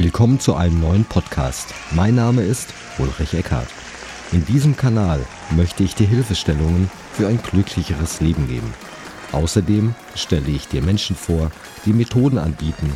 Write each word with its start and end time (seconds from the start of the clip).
Willkommen 0.00 0.40
zu 0.40 0.54
einem 0.54 0.80
neuen 0.80 1.04
Podcast. 1.04 1.74
Mein 1.90 2.14
Name 2.14 2.40
ist 2.40 2.72
Ulrich 2.96 3.34
Eckhardt. 3.34 3.68
In 4.32 4.46
diesem 4.46 4.74
Kanal 4.74 5.20
möchte 5.54 5.82
ich 5.82 5.94
dir 5.94 6.06
Hilfestellungen 6.06 6.90
für 7.12 7.28
ein 7.28 7.38
glücklicheres 7.42 8.22
Leben 8.22 8.48
geben. 8.48 8.72
Außerdem 9.32 9.94
stelle 10.14 10.48
ich 10.48 10.68
dir 10.68 10.80
Menschen 10.80 11.14
vor, 11.14 11.50
die 11.84 11.92
Methoden 11.92 12.38
anbieten, 12.38 12.90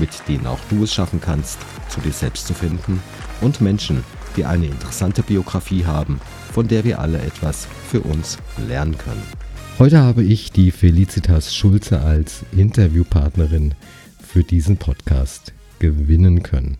mit 0.00 0.10
denen 0.26 0.48
auch 0.48 0.58
du 0.68 0.82
es 0.82 0.92
schaffen 0.92 1.20
kannst, 1.20 1.60
zu 1.90 2.00
dir 2.00 2.10
selbst 2.10 2.48
zu 2.48 2.54
finden 2.54 3.00
und 3.40 3.60
Menschen, 3.60 4.02
die 4.36 4.44
eine 4.44 4.66
interessante 4.66 5.22
Biografie 5.22 5.86
haben, 5.86 6.20
von 6.52 6.66
der 6.66 6.82
wir 6.82 6.98
alle 6.98 7.20
etwas 7.22 7.68
für 7.88 8.00
uns 8.00 8.36
lernen 8.66 8.98
können. 8.98 9.22
Heute 9.78 10.00
habe 10.00 10.24
ich 10.24 10.50
die 10.50 10.72
Felicitas 10.72 11.54
Schulze 11.54 12.00
als 12.00 12.42
Interviewpartnerin 12.50 13.76
für 14.20 14.42
diesen 14.42 14.76
Podcast 14.76 15.52
gewinnen 15.78 16.42
können. 16.42 16.78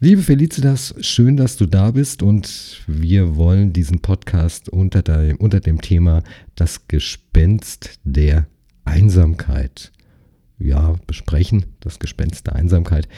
Liebe 0.00 0.22
Felicitas, 0.22 0.94
schön, 1.00 1.36
dass 1.36 1.56
du 1.56 1.66
da 1.66 1.90
bist 1.90 2.22
und 2.22 2.82
wir 2.86 3.36
wollen 3.36 3.72
diesen 3.72 4.00
Podcast 4.00 4.68
unter 4.68 5.02
dem, 5.02 5.36
unter 5.36 5.58
dem 5.58 5.80
Thema 5.80 6.22
das 6.54 6.86
Gespenst 6.86 7.98
der 8.04 8.46
Einsamkeit 8.84 9.90
ja, 10.58 10.94
besprechen, 11.06 11.66
das 11.80 11.98
Gespenst 11.98 12.46
der 12.46 12.56
Einsamkeit. 12.56 13.08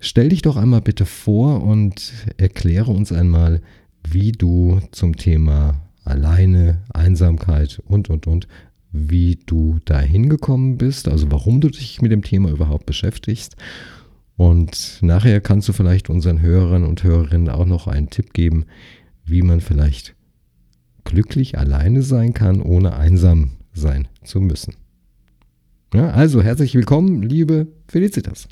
Stell 0.00 0.28
dich 0.28 0.42
doch 0.42 0.56
einmal 0.56 0.82
bitte 0.82 1.06
vor 1.06 1.62
und 1.62 2.12
erkläre 2.36 2.90
uns 2.90 3.12
einmal, 3.12 3.62
wie 4.06 4.32
du 4.32 4.80
zum 4.92 5.16
Thema 5.16 5.80
alleine, 6.04 6.82
Einsamkeit 6.92 7.80
und, 7.86 8.10
und, 8.10 8.26
und, 8.26 8.48
wie 8.96 9.40
du 9.44 9.80
da 9.84 9.98
hingekommen 9.98 10.78
bist, 10.78 11.08
also 11.08 11.32
warum 11.32 11.60
du 11.60 11.68
dich 11.68 12.00
mit 12.00 12.12
dem 12.12 12.22
Thema 12.22 12.50
überhaupt 12.50 12.86
beschäftigst. 12.86 13.56
Und 14.36 15.00
nachher 15.02 15.40
kannst 15.40 15.68
du 15.68 15.72
vielleicht 15.72 16.08
unseren 16.08 16.40
Hörern 16.40 16.84
und 16.84 17.02
Hörerinnen 17.02 17.48
auch 17.48 17.66
noch 17.66 17.88
einen 17.88 18.08
Tipp 18.08 18.32
geben, 18.32 18.66
wie 19.24 19.42
man 19.42 19.60
vielleicht 19.60 20.14
glücklich 21.02 21.58
alleine 21.58 22.02
sein 22.02 22.34
kann, 22.34 22.62
ohne 22.62 22.94
einsam 22.94 23.50
sein 23.72 24.06
zu 24.22 24.40
müssen. 24.40 24.74
Ja, 25.92 26.10
also 26.10 26.40
herzlich 26.40 26.74
willkommen, 26.76 27.22
liebe 27.22 27.66
Felicitas. 27.88 28.48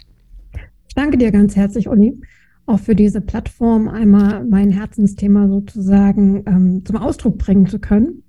Ich 0.89 0.95
danke 0.95 1.19
dir 1.19 1.31
ganz 1.31 1.55
herzlich, 1.55 1.89
Uli, 1.89 2.21
auch 2.67 2.81
für 2.81 2.97
diese 2.97 3.21
Plattform, 3.21 3.89
einmal 3.89 4.45
mein 4.45 4.73
Herzensthema 4.73 5.47
sozusagen 5.47 6.43
ähm, 6.47 6.83
zum 6.85 6.97
Ausdruck 6.97 7.39
bringen 7.39 7.67
zu 7.69 7.79
können. 7.79 8.25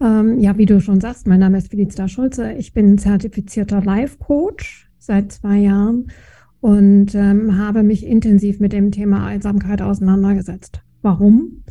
Ähm, 0.00 0.38
ja, 0.40 0.58
wie 0.58 0.66
du 0.66 0.80
schon 0.80 1.00
sagst, 1.00 1.26
mein 1.26 1.40
Name 1.40 1.58
ist 1.58 1.70
Felicitas 1.70 2.10
Schulze. 2.10 2.52
Ich 2.52 2.72
bin 2.72 2.98
zertifizierter 2.98 3.82
Life-Coach 3.82 4.90
seit 4.98 5.32
zwei 5.32 5.58
Jahren 5.58 6.08
und 6.60 7.14
ähm, 7.14 7.58
habe 7.58 7.82
mich 7.82 8.06
intensiv 8.06 8.58
mit 8.58 8.72
dem 8.72 8.90
Thema 8.90 9.26
Einsamkeit 9.26 9.82
auseinandergesetzt. 9.82 10.82
Warum? 11.02 11.62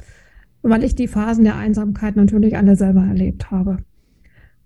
Weil 0.62 0.84
ich 0.84 0.96
die 0.96 1.08
Phasen 1.08 1.44
der 1.44 1.58
Einsamkeit 1.58 2.16
natürlich 2.16 2.56
alle 2.56 2.76
selber 2.76 3.02
erlebt 3.02 3.52
habe 3.52 3.80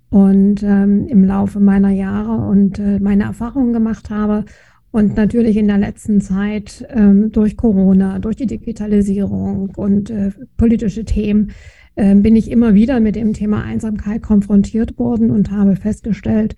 und 0.09 0.64
ähm, 0.64 1.08
im 1.08 1.23
Laufe 1.23 1.59
meiner 1.59 1.89
Jahre 1.89 2.47
und 2.47 2.80
äh, 2.80 2.99
meine 2.99 3.23
Erfahrungen 3.23 3.73
gemacht 3.73 4.09
habe 4.09 4.45
und 4.92 5.16
natürlich 5.16 5.58
in 5.58 5.67
der 5.67 5.77
letzten 5.77 6.21
Zeit 6.21 6.86
ähm, 6.89 7.31
durch 7.31 7.58
Corona, 7.58 8.19
durch 8.19 8.36
die 8.36 8.47
Digitalisierung 8.47 9.71
und 9.75 10.09
äh, 10.09 10.31
politische 10.58 11.05
Themen 11.05 11.52
bin 11.98 12.36
ich 12.36 12.52
immer 12.52 12.76
wieder 12.76 13.00
mit 13.00 13.16
dem 13.16 13.34
Thema 13.34 13.64
Einsamkeit 13.64 14.22
konfrontiert 14.22 15.00
worden 15.00 15.31
und 15.31 15.50
habe 15.50 15.76
festgestellt, 15.76 16.56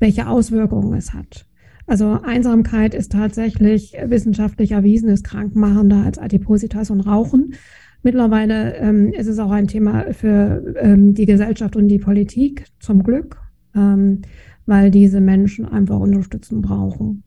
welche 0.00 0.26
Auswirkungen 0.26 0.94
es 0.94 1.14
hat. 1.14 1.46
Also 1.86 2.20
Einsamkeit 2.22 2.94
ist 2.94 3.12
tatsächlich 3.12 3.96
wissenschaftlich 4.04 4.72
erwiesen, 4.72 5.08
ist 5.08 5.24
krankmachender 5.24 6.04
als 6.04 6.18
Adipositas 6.18 6.90
und 6.90 7.00
Rauchen. 7.00 7.54
Mittlerweile 8.02 8.76
ähm, 8.76 9.12
ist 9.12 9.26
es 9.26 9.38
auch 9.38 9.50
ein 9.50 9.66
Thema 9.66 10.12
für 10.12 10.74
ähm, 10.78 11.14
die 11.14 11.26
Gesellschaft 11.26 11.76
und 11.76 11.88
die 11.88 11.98
Politik, 11.98 12.66
zum 12.78 13.02
Glück, 13.02 13.36
ähm, 13.74 14.22
weil 14.66 14.90
diese 14.90 15.20
Menschen 15.20 15.66
einfach 15.66 15.98
Unterstützung 15.98 16.62
brauchen. 16.62 17.24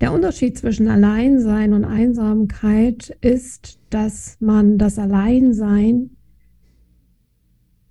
Der 0.00 0.12
Unterschied 0.12 0.58
zwischen 0.58 0.88
Alleinsein 0.88 1.72
und 1.72 1.84
Einsamkeit 1.84 3.16
ist, 3.20 3.78
dass 3.90 4.36
man 4.40 4.78
das 4.78 4.98
Alleinsein 4.98 6.10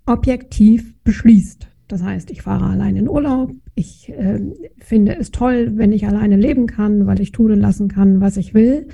objektiv 0.06 0.94
beschließt. 1.04 1.68
Das 1.88 2.04
heißt, 2.04 2.32
ich 2.32 2.42
fahre 2.42 2.66
allein 2.66 2.96
in 2.96 3.10
Urlaub. 3.10 3.52
Ich 3.76 4.10
äh, 4.10 4.40
finde 4.78 5.18
es 5.18 5.32
toll, 5.32 5.74
wenn 5.76 5.92
ich 5.92 6.08
alleine 6.08 6.38
leben 6.38 6.68
kann, 6.68 7.06
weil 7.06 7.20
ich 7.20 7.32
tun 7.32 7.52
und 7.52 7.60
lassen 7.60 7.90
kann, 7.90 8.22
was 8.22 8.38
ich 8.38 8.54
will. 8.54 8.88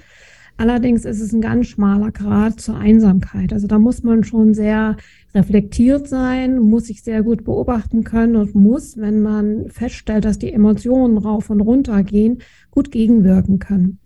Allerdings 0.57 1.05
ist 1.05 1.21
es 1.21 1.33
ein 1.33 1.41
ganz 1.41 1.67
schmaler 1.67 2.11
Grad 2.11 2.59
zur 2.59 2.77
Einsamkeit. 2.77 3.53
Also 3.53 3.67
da 3.67 3.77
muss 3.77 4.01
man 4.01 4.23
schon 4.23 4.55
sehr 4.55 4.97
reflektiert 5.35 6.07
sein, 6.07 6.57
muss 6.57 6.87
sich 6.87 7.03
sehr 7.03 7.21
gut 7.21 7.43
beobachten 7.43 8.03
können 8.03 8.35
und 8.35 8.55
muss, 8.55 8.97
wenn 8.97 9.21
man 9.21 9.69
feststellt, 9.69 10.25
dass 10.25 10.39
die 10.39 10.51
Emotionen 10.51 11.19
rauf 11.19 11.51
und 11.51 11.61
runter 11.61 12.01
gehen, 12.03 12.39
gut 12.71 12.91
gegenwirken 12.91 13.59
können. 13.59 13.99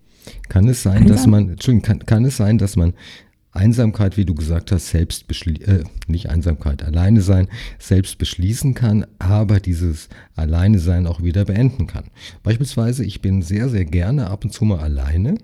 Kann 0.50 0.68
es 0.68 0.82
sein, 0.82 0.98
Einsam 0.98 1.08
dass 1.08 1.26
man, 1.26 1.48
Entschuldigung, 1.48 1.82
kann, 1.82 1.98
kann 2.06 2.24
es 2.26 2.36
sein, 2.36 2.58
dass 2.58 2.76
man 2.76 2.92
Einsamkeit, 3.52 4.16
wie 4.16 4.24
du 4.24 4.34
gesagt 4.34 4.72
hast, 4.72 4.88
selbst 4.88 5.26
äh, 5.46 5.84
nicht 6.06 6.30
Einsamkeit, 6.30 6.82
alleine 6.82 7.20
sein, 7.20 7.48
selbst 7.78 8.18
beschließen 8.18 8.74
kann, 8.74 9.06
aber 9.18 9.60
dieses 9.60 10.08
Alleine 10.34 10.78
sein 10.78 11.06
auch 11.06 11.22
wieder 11.22 11.44
beenden 11.44 11.86
kann. 11.86 12.04
Beispielsweise, 12.42 13.04
ich 13.04 13.20
bin 13.20 13.42
sehr, 13.42 13.68
sehr 13.68 13.84
gerne 13.84 14.30
ab 14.30 14.44
und 14.44 14.52
zu 14.52 14.64
mal 14.64 14.80
alleine. 14.80 15.36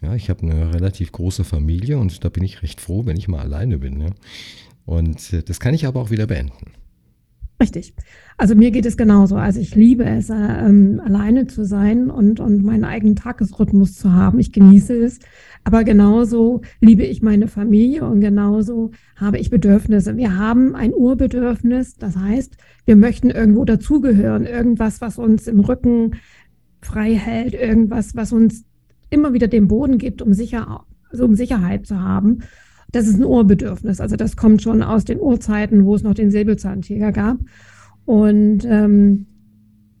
Ja, 0.00 0.16
ich 0.16 0.30
habe 0.30 0.42
eine 0.42 0.74
relativ 0.74 1.12
große 1.12 1.44
Familie 1.44 1.98
und 1.98 2.24
da 2.24 2.28
bin 2.28 2.42
ich 2.42 2.62
recht 2.62 2.80
froh, 2.80 3.06
wenn 3.06 3.16
ich 3.16 3.28
mal 3.28 3.40
alleine 3.40 3.78
bin. 3.78 4.00
Ja. 4.00 4.10
Und 4.84 5.32
äh, 5.32 5.44
das 5.44 5.60
kann 5.60 5.74
ich 5.74 5.86
aber 5.86 6.00
auch 6.00 6.10
wieder 6.10 6.26
beenden. 6.26 6.72
Richtig. 7.60 7.94
Also 8.36 8.54
mir 8.56 8.72
geht 8.72 8.86
es 8.86 8.96
genauso. 8.96 9.36
Also 9.36 9.60
ich 9.60 9.74
liebe 9.74 10.04
es, 10.04 10.30
äh, 10.30 10.34
ähm, 10.34 11.00
alleine 11.04 11.46
zu 11.46 11.64
sein 11.64 12.10
und, 12.10 12.40
und 12.40 12.64
meinen 12.64 12.84
eigenen 12.84 13.14
Tagesrhythmus 13.14 13.94
zu 13.94 14.12
haben. 14.12 14.40
Ich 14.40 14.52
genieße 14.52 14.94
es. 14.94 15.20
Aber 15.64 15.84
genauso 15.84 16.62
liebe 16.80 17.04
ich 17.04 17.22
meine 17.22 17.46
Familie 17.46 18.04
und 18.04 18.20
genauso 18.20 18.90
habe 19.14 19.38
ich 19.38 19.50
Bedürfnisse. 19.50 20.16
Wir 20.16 20.36
haben 20.36 20.74
ein 20.74 20.92
Urbedürfnis. 20.92 21.94
Das 21.96 22.16
heißt, 22.16 22.56
wir 22.84 22.96
möchten 22.96 23.30
irgendwo 23.30 23.64
dazugehören. 23.64 24.44
Irgendwas, 24.44 25.00
was 25.00 25.18
uns 25.18 25.46
im 25.46 25.60
Rücken 25.60 26.16
frei 26.80 27.14
hält. 27.14 27.54
Irgendwas, 27.54 28.16
was 28.16 28.32
uns 28.32 28.64
immer 29.08 29.34
wieder 29.34 29.46
den 29.46 29.68
Boden 29.68 29.98
gibt, 29.98 30.20
um, 30.20 30.32
sicher, 30.32 30.84
also 31.10 31.24
um 31.26 31.36
Sicherheit 31.36 31.86
zu 31.86 32.00
haben. 32.00 32.40
Das 32.92 33.06
ist 33.06 33.18
ein 33.18 33.24
Urbedürfnis. 33.24 34.00
Also 34.00 34.16
das 34.16 34.36
kommt 34.36 34.62
schon 34.62 34.82
aus 34.82 35.04
den 35.04 35.20
Urzeiten, 35.20 35.84
wo 35.84 35.94
es 35.94 36.02
noch 36.02 36.14
den 36.14 36.30
Säbelzahntiger 36.30 37.10
gab. 37.10 37.38
Und 38.04 38.64
ähm, 38.66 39.26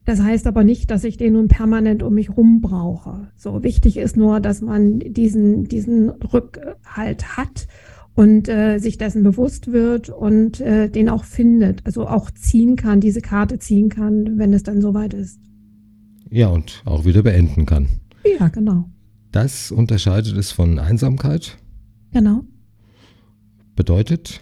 das 0.04 0.20
heißt 0.20 0.46
aber 0.46 0.64
nicht, 0.64 0.90
dass 0.90 1.04
ich 1.04 1.16
den 1.16 1.34
nun 1.34 1.48
permanent 1.48 2.02
um 2.02 2.14
mich 2.14 2.36
rum 2.36 2.60
brauche. 2.60 3.28
So 3.36 3.62
wichtig 3.62 3.96
ist 3.96 4.16
nur, 4.16 4.40
dass 4.40 4.60
man 4.60 4.98
diesen, 4.98 5.64
diesen 5.64 6.10
Rückhalt 6.10 7.36
hat 7.36 7.68
und 8.14 8.48
äh, 8.48 8.78
sich 8.78 8.98
dessen 8.98 9.22
bewusst 9.22 9.72
wird 9.72 10.10
und 10.10 10.60
äh, 10.60 10.88
den 10.88 11.08
auch 11.08 11.24
findet, 11.24 11.86
also 11.86 12.06
auch 12.06 12.30
ziehen 12.30 12.76
kann, 12.76 13.00
diese 13.00 13.20
Karte 13.20 13.58
ziehen 13.58 13.88
kann, 13.88 14.38
wenn 14.38 14.52
es 14.52 14.64
dann 14.64 14.82
soweit 14.82 15.14
ist. 15.14 15.40
Ja, 16.30 16.48
und 16.48 16.82
auch 16.84 17.04
wieder 17.04 17.22
beenden 17.22 17.64
kann. 17.64 17.88
Ja, 18.38 18.48
genau. 18.48 18.90
Das 19.30 19.70
unterscheidet 19.70 20.36
es 20.36 20.50
von 20.50 20.78
Einsamkeit. 20.78 21.56
Genau. 22.12 22.42
Bedeutet? 23.76 24.40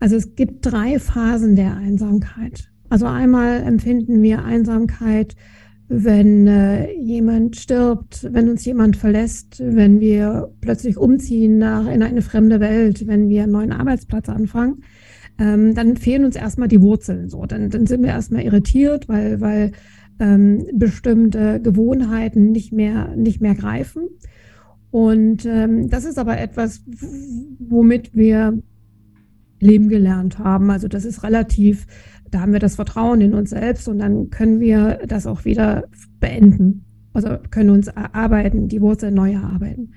Also 0.00 0.16
es 0.16 0.34
gibt 0.34 0.64
drei 0.66 0.98
Phasen 0.98 1.56
der 1.56 1.76
Einsamkeit. 1.76 2.70
Also 2.88 3.06
einmal 3.06 3.62
empfinden 3.62 4.22
wir 4.22 4.44
Einsamkeit, 4.44 5.34
wenn 5.88 6.46
äh, 6.46 6.92
jemand 6.94 7.56
stirbt, 7.56 8.26
wenn 8.32 8.48
uns 8.48 8.64
jemand 8.64 8.96
verlässt, 8.96 9.60
wenn 9.64 10.00
wir 10.00 10.52
plötzlich 10.60 10.96
umziehen 10.96 11.58
nach, 11.58 11.86
in 11.86 12.02
eine 12.02 12.22
fremde 12.22 12.60
Welt, 12.60 13.06
wenn 13.06 13.28
wir 13.28 13.44
einen 13.44 13.52
neuen 13.52 13.72
Arbeitsplatz 13.72 14.28
anfangen. 14.28 14.82
Ähm, 15.38 15.74
dann 15.74 15.96
fehlen 15.96 16.24
uns 16.24 16.34
erstmal 16.34 16.68
die 16.68 16.80
Wurzeln. 16.80 17.28
So, 17.28 17.44
dann, 17.46 17.70
dann 17.70 17.86
sind 17.86 18.02
wir 18.02 18.08
erstmal 18.08 18.42
irritiert, 18.42 19.08
weil, 19.08 19.40
weil 19.40 19.72
ähm, 20.18 20.66
bestimmte 20.72 21.60
Gewohnheiten 21.60 22.50
nicht 22.50 22.72
mehr, 22.72 23.14
nicht 23.16 23.40
mehr 23.40 23.54
greifen. 23.54 24.08
Und 24.96 25.44
ähm, 25.44 25.90
das 25.90 26.06
ist 26.06 26.18
aber 26.18 26.40
etwas, 26.40 26.82
womit 27.58 28.14
wir 28.14 28.58
leben 29.60 29.90
gelernt 29.90 30.38
haben. 30.38 30.70
Also 30.70 30.88
das 30.88 31.04
ist 31.04 31.22
relativ, 31.22 31.86
da 32.30 32.40
haben 32.40 32.54
wir 32.54 32.60
das 32.60 32.76
Vertrauen 32.76 33.20
in 33.20 33.34
uns 33.34 33.50
selbst 33.50 33.88
und 33.88 33.98
dann 33.98 34.30
können 34.30 34.58
wir 34.58 35.00
das 35.06 35.26
auch 35.26 35.44
wieder 35.44 35.84
beenden. 36.18 36.86
Also 37.12 37.36
können 37.50 37.68
uns 37.68 37.88
erarbeiten, 37.88 38.68
die 38.68 38.80
Wurzeln 38.80 39.12
neu 39.12 39.34
erarbeiten. 39.34 39.92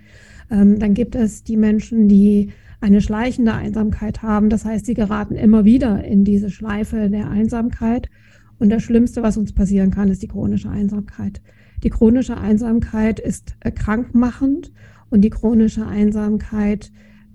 Ähm, 0.52 0.80
dann 0.80 0.96
gibt 0.96 1.16
es 1.16 1.46
die 1.46 1.56
Menschen, 1.56 2.10
die 2.10 2.52
eine 2.82 3.00
schleichende 3.00 3.54
Einsamkeit 3.54 4.22
haben. 4.22 4.50
Das 4.50 4.66
heißt, 4.66 4.86
sie 4.86 4.96
geraten 4.96 5.36
immer 5.36 5.64
wieder 5.64 6.04
in 6.04 6.26
diese 6.26 6.50
Schleife 6.50 7.10
der 7.10 7.30
Einsamkeit 7.30 8.10
Und 8.58 8.70
das 8.70 8.84
Schlimmste, 8.84 9.24
was 9.24 9.38
uns 9.38 9.54
passieren 9.54 9.92
kann, 9.92 10.10
ist 10.10 10.24
die 10.24 10.28
chronische 10.28 10.70
Einsamkeit. 10.70 11.42
Die 11.84 11.90
chronische 11.90 12.38
Einsamkeit 12.38 13.20
ist 13.20 13.56
äh, 13.62 13.72
krankmachend 13.72 14.72
und 15.10 15.22
die 15.22 15.30
chronische 15.30 15.86
Einsamkeit 15.86 16.92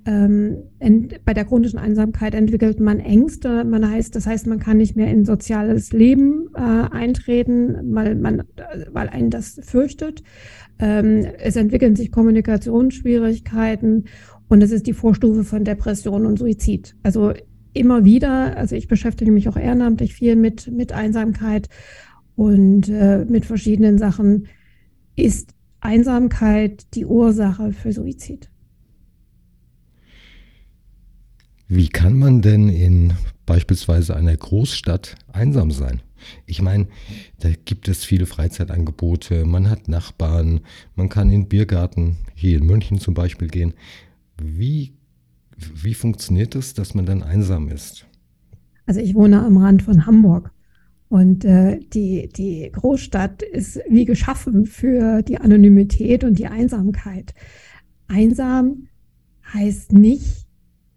ähm, 0.07 0.65
ent, 0.81 1.25
bei 1.25 1.33
der 1.33 1.47
chronischen 1.47 1.79
Einsamkeit 1.79 2.35
entwickelt 2.35 2.79
man 2.79 3.01
Ängste. 3.01 3.65
Man 3.65 3.89
heißt, 3.89 4.15
das 4.15 4.27
heißt, 4.27 4.47
man 4.47 4.59
kann 4.59 4.77
nicht 4.77 4.97
mehr 4.97 5.11
in 5.11 5.25
soziales 5.25 5.93
Leben 5.93 6.49
äh, 6.55 6.61
eintreten, 6.61 7.95
weil 7.95 8.15
man, 8.15 8.43
weil 8.93 9.09
einen 9.09 9.31
das 9.31 9.61
fürchtet. 9.63 10.23
Ähm, 10.79 11.27
es 11.39 11.57
entwickeln 11.57 11.97
sich 11.97 12.13
Kommunikationsschwierigkeiten 12.13 14.05
und 14.49 14.63
es 14.63 14.73
ist 14.73 14.87
die 14.87 14.93
Vorstufe 14.93 15.45
von 15.45 15.65
Depression 15.65 16.27
und 16.27 16.39
Suizid. 16.39 16.97
Also 17.03 17.33
immer 17.73 18.05
wieder, 18.05 18.57
also 18.57 18.77
ich 18.77 18.89
beschäftige 18.89 19.33
mich 19.33 19.49
auch 19.49 19.57
ehrenamtlich 19.57 20.15
viel 20.15 20.37
mit, 20.37 20.71
mit 20.71 20.93
Einsamkeit 20.93 21.69
und 22.37 22.89
äh, 22.89 23.25
mit 23.25 23.47
verschiedenen 23.47 23.99
Sachen. 23.99 24.49
Ist 25.17 25.55
Einsamkeit 25.81 26.87
die 26.95 27.05
Ursache 27.05 27.73
für 27.73 27.93
Suizid? 27.93 28.51
Wie 31.69 31.89
kann 31.89 32.19
man 32.19 32.43
denn 32.43 32.69
in 32.69 33.15
beispielsweise 33.47 34.17
einer 34.17 34.37
Großstadt 34.37 35.17
einsam 35.33 35.71
sein? 35.71 36.03
Ich 36.47 36.63
meine, 36.63 36.89
da 37.41 37.51
gibt 37.65 37.89
es 37.89 38.05
viele 38.05 38.27
Freizeitangebote, 38.27 39.45
man 39.45 39.69
hat 39.69 39.89
Nachbarn, 39.89 40.61
man 40.95 41.09
kann 41.09 41.31
in 41.31 41.49
Biergarten, 41.49 42.17
hier 42.35 42.59
in 42.59 42.67
München 42.67 42.99
zum 42.99 43.15
Beispiel 43.15 43.49
gehen. 43.49 43.75
Wie, 44.43 44.95
wie 45.57 45.95
funktioniert 45.95 46.55
es, 46.55 46.75
dass 46.75 46.95
man 46.95 47.07
dann 47.07 47.23
einsam 47.23 47.69
ist? 47.69 48.07
Also 48.87 49.01
ich 49.01 49.15
wohne 49.15 49.45
am 49.45 49.57
Rand 49.59 49.83
von 49.83 50.07
Hamburg 50.07 50.54
und 51.15 51.45
äh, 51.45 51.79
die, 51.79 52.29
die 52.29 52.73
Großstadt 52.73 53.45
ist 53.45 53.81
wie 53.89 54.05
geschaffen 54.05 54.67
für 54.67 55.23
die 55.23 55.41
Anonymität 55.41 56.25
und 56.25 56.41
die 56.41 56.49
Einsamkeit. 56.49 57.35
Einsam 58.09 58.89
heißt 59.53 59.93
nicht, 59.93 60.49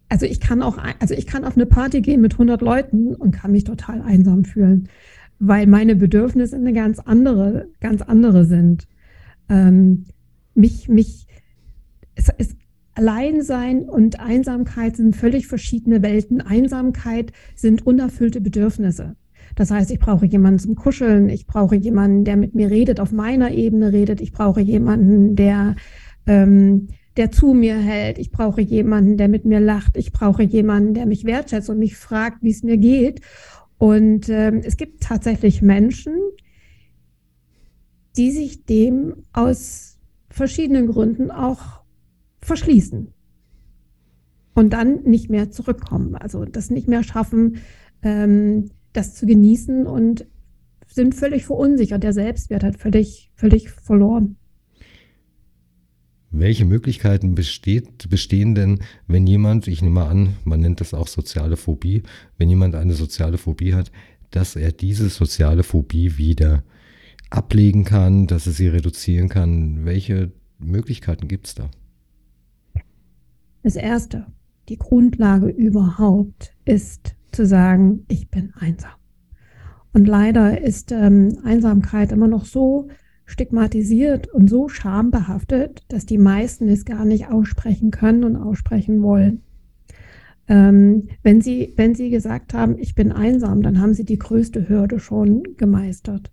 also 0.09 0.25
ich 0.25 0.39
kann 0.39 0.63
auch, 0.63 0.79
also 0.99 1.13
ich 1.13 1.27
kann 1.27 1.45
auf 1.45 1.55
eine 1.55 1.67
Party 1.67 2.01
gehen 2.01 2.19
mit 2.19 2.33
100 2.33 2.63
Leuten 2.63 3.13
und 3.13 3.29
kann 3.29 3.51
mich 3.51 3.63
total 3.63 4.01
einsam 4.01 4.43
fühlen, 4.43 4.89
weil 5.37 5.67
meine 5.67 5.95
Bedürfnisse 5.95 6.55
eine 6.55 6.73
ganz 6.73 6.97
andere, 6.97 7.67
ganz 7.79 8.01
andere 8.01 8.45
sind. 8.45 8.87
Ähm, 9.49 10.05
mich, 10.55 10.89
mich, 10.89 11.27
es 12.15 12.29
ist 12.39 12.57
Alleinsein 12.95 13.87
und 13.87 14.19
Einsamkeit 14.19 14.97
sind 14.97 15.15
völlig 15.15 15.45
verschiedene 15.45 16.01
Welten. 16.01 16.41
Einsamkeit 16.41 17.33
sind 17.53 17.85
unerfüllte 17.85 18.41
Bedürfnisse. 18.41 19.15
Das 19.57 19.71
heißt, 19.71 19.92
ich 19.92 20.00
brauche 20.00 20.25
jemanden 20.25 20.59
zum 20.59 20.75
Kuscheln, 20.75 21.30
ich 21.30 21.48
brauche 21.48 21.75
jemanden, 21.75 22.24
der 22.24 22.38
mit 22.38 22.56
mir 22.56 22.69
redet, 22.69 23.00
auf 23.01 23.12
meiner 23.12 23.51
Ebene 23.51 23.92
redet, 23.92 24.21
ich 24.21 24.31
brauche 24.31 24.62
jemanden, 24.62 25.36
der 25.36 25.75
ähm, 26.27 26.88
der 27.18 27.31
zu 27.31 27.54
mir 27.54 27.77
hält. 27.77 28.19
Ich 28.19 28.31
brauche 28.31 28.62
jemanden, 28.62 29.18
der 29.18 29.27
mit 29.27 29.44
mir 29.44 29.59
lacht. 29.59 29.98
Ich 29.98 30.12
brauche 30.12 30.44
jemanden, 30.44 30.94
der 30.94 31.07
mich 31.07 31.25
wertschätzt 31.25 31.69
und 31.69 31.80
mich 31.80 31.98
fragt, 31.98 32.44
wie 32.44 32.51
es 32.51 32.63
mir 32.63 32.77
geht. 32.77 33.21
Und 33.80 34.30
ähm, 34.30 34.62
es 34.63 34.77
gibt 34.77 35.01
tatsächlich 35.01 35.62
Menschen, 35.62 36.13
die 38.15 38.31
sich 38.31 38.65
dem 38.65 39.24
aus 39.33 39.98
verschiedenen 40.30 40.88
Gründen 40.88 41.31
auch 41.31 41.81
verschließen 42.42 43.13
und 44.53 44.74
dann 44.74 45.03
nicht 45.03 45.30
mehr 45.30 45.51
zurückkommen. 45.51 46.15
Also 46.15 46.45
das 46.45 46.69
nicht 46.69 46.88
mehr 46.88 47.03
schaffen, 47.03 47.57
ähm, 48.03 48.69
das 48.97 49.13
zu 49.13 49.25
genießen 49.25 49.85
und 49.85 50.25
sind 50.88 51.13
völlig 51.13 51.45
verunsichert. 51.45 52.03
Der 52.03 52.13
Selbstwert 52.13 52.63
hat 52.63 52.77
völlig, 52.77 53.31
völlig 53.35 53.69
verloren. 53.69 54.38
Welche 56.31 56.65
Möglichkeiten 56.65 57.35
besteht, 57.35 58.09
bestehen 58.09 58.55
denn, 58.55 58.79
wenn 59.07 59.27
jemand, 59.27 59.67
ich 59.67 59.81
nehme 59.81 60.05
an, 60.05 60.35
man 60.44 60.59
nennt 60.59 60.81
das 60.81 60.94
auch 60.94 61.07
soziale 61.07 61.55
Phobie, 61.55 62.03
wenn 62.38 62.49
jemand 62.49 62.75
eine 62.75 62.94
soziale 62.94 63.38
Phobie 63.38 63.73
hat, 63.73 63.91
dass 64.31 64.55
er 64.55 64.71
diese 64.71 65.09
soziale 65.09 65.63
Phobie 65.63 66.17
wieder 66.17 66.63
ablegen 67.29 67.85
kann, 67.85 68.27
dass 68.27 68.47
er 68.47 68.53
sie 68.53 68.67
reduzieren 68.67 69.29
kann? 69.29 69.85
Welche 69.85 70.31
Möglichkeiten 70.59 71.27
gibt 71.27 71.47
es 71.47 71.55
da? 71.55 71.69
Das 73.63 73.75
Erste, 73.75 74.25
die 74.69 74.77
Grundlage 74.77 75.47
überhaupt 75.47 76.55
ist 76.65 77.16
zu 77.38 77.45
sagen, 77.45 78.04
ich 78.10 78.30
bin 78.30 78.51
einsam. 78.60 78.92
Und 79.94 80.07
leider 80.07 80.62
ist 80.62 80.92
ähm, 80.92 81.38
Einsamkeit 81.44 82.12
immer 82.12 82.28
noch 82.28 82.45
so 82.45 82.89
stigmatisiert 83.25 84.28
und 84.28 84.50
so 84.50 84.69
schambehaftet, 84.69 85.84
dass 85.88 86.06
die 86.06 86.18
meisten 86.18 86.68
es 86.68 86.84
gar 86.84 87.06
nicht 87.06 87.28
aussprechen 87.30 87.92
können 87.92 88.24
und 88.24 88.36
aussprechen 88.36 89.04
wollen. 89.04 89.44
Ähm, 90.48 91.10
wenn, 91.22 91.42
sie, 91.42 91.74
wenn 91.75 91.94
sie 91.94 92.10
gesagt 92.10 92.54
haben, 92.54 92.80
ich 92.80 92.95
bin 92.95 93.12
einsam, 93.12 93.62
dann 93.62 93.80
haben 93.80 93.94
sie 93.94 94.06
die 94.06 94.18
größte 94.18 94.68
Hürde 94.68 95.00
schon 95.00 95.44
gemeistert. 95.57 96.31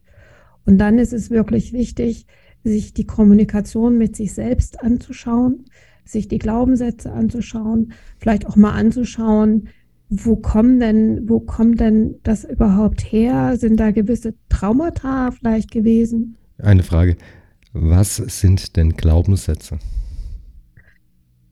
Und 0.65 0.79
dann 0.79 0.99
ist 0.99 1.13
es 1.13 1.31
wirklich 1.31 1.73
wichtig, 1.73 2.27
sich 2.63 2.95
die 2.95 3.07
Kommunikation 3.07 3.99
mit 3.99 4.17
sich 4.17 4.33
selbst 4.33 4.81
anzuschauen, 4.83 5.67
sich 6.07 6.29
die 6.29 6.39
Glaubenssätze 6.39 7.13
anzuschauen, 7.13 7.93
vielleicht 8.19 8.47
auch 8.47 8.57
mal 8.57 8.73
anzuschauen, 8.73 9.69
wo 10.09 10.37
kommen 10.37 10.81
denn, 10.81 11.29
wo 11.29 11.41
kommt 11.41 11.81
denn 11.81 12.17
das 12.23 12.45
überhaupt 12.45 13.01
her? 13.01 13.57
Sind 13.57 13.79
da 13.81 13.91
gewisse 13.91 14.35
Traumata 14.49 15.31
vielleicht 15.31 15.71
gewesen? 15.71 16.37
Eine 16.59 16.83
Frage. 16.83 17.17
Was 17.73 18.17
sind 18.17 18.77
denn 18.77 18.97
Glaubenssätze? 18.97 19.79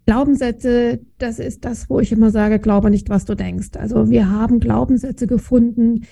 Glaubenssätze, 0.07 1.01
das 1.19 1.39
ist 1.39 1.65
das, 1.65 1.89
wo 1.89 2.01
ich 2.01 2.13
immer 2.13 2.31
sage, 2.31 2.59
glaube 2.59 2.91
nicht, 2.91 3.09
was 3.09 3.25
du 3.25 3.35
denkst. 3.35 3.71
Also 3.77 4.11
wir 4.11 4.31
haben 4.31 4.61
Glaubenssätze 4.61 5.27
gefunden, 5.27 6.05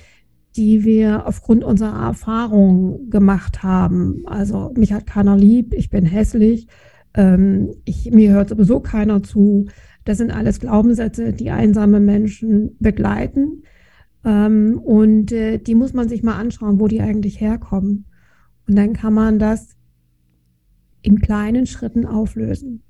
die 0.56 0.84
wir 0.84 1.26
aufgrund 1.26 1.64
unserer 1.64 2.06
Erfahrung 2.06 3.10
gemacht 3.10 3.62
haben. 3.62 4.22
Also 4.26 4.72
mich 4.76 4.92
hat 4.92 5.06
keiner 5.06 5.36
lieb, 5.36 5.74
ich 5.74 5.90
bin 5.90 6.04
hässlich, 6.04 6.66
ähm, 7.14 7.74
ich, 7.84 8.10
mir 8.10 8.32
hört 8.32 8.50
sowieso 8.50 8.80
keiner 8.80 9.22
zu. 9.22 9.66
Das 10.10 10.18
sind 10.18 10.32
alles 10.32 10.58
Glaubenssätze, 10.58 11.32
die 11.32 11.52
einsame 11.52 12.00
Menschen 12.00 12.76
begleiten. 12.80 13.62
Ähm, 14.24 14.80
und 14.82 15.30
äh, 15.30 15.58
die 15.58 15.76
muss 15.76 15.92
man 15.92 16.08
sich 16.08 16.24
mal 16.24 16.34
anschauen, 16.34 16.80
wo 16.80 16.88
die 16.88 17.00
eigentlich 17.00 17.40
herkommen. 17.40 18.06
Und 18.66 18.74
dann 18.74 18.92
kann 18.92 19.14
man 19.14 19.38
das 19.38 19.76
in 21.02 21.20
kleinen 21.20 21.64
Schritten 21.64 22.06
auflösen. 22.06 22.82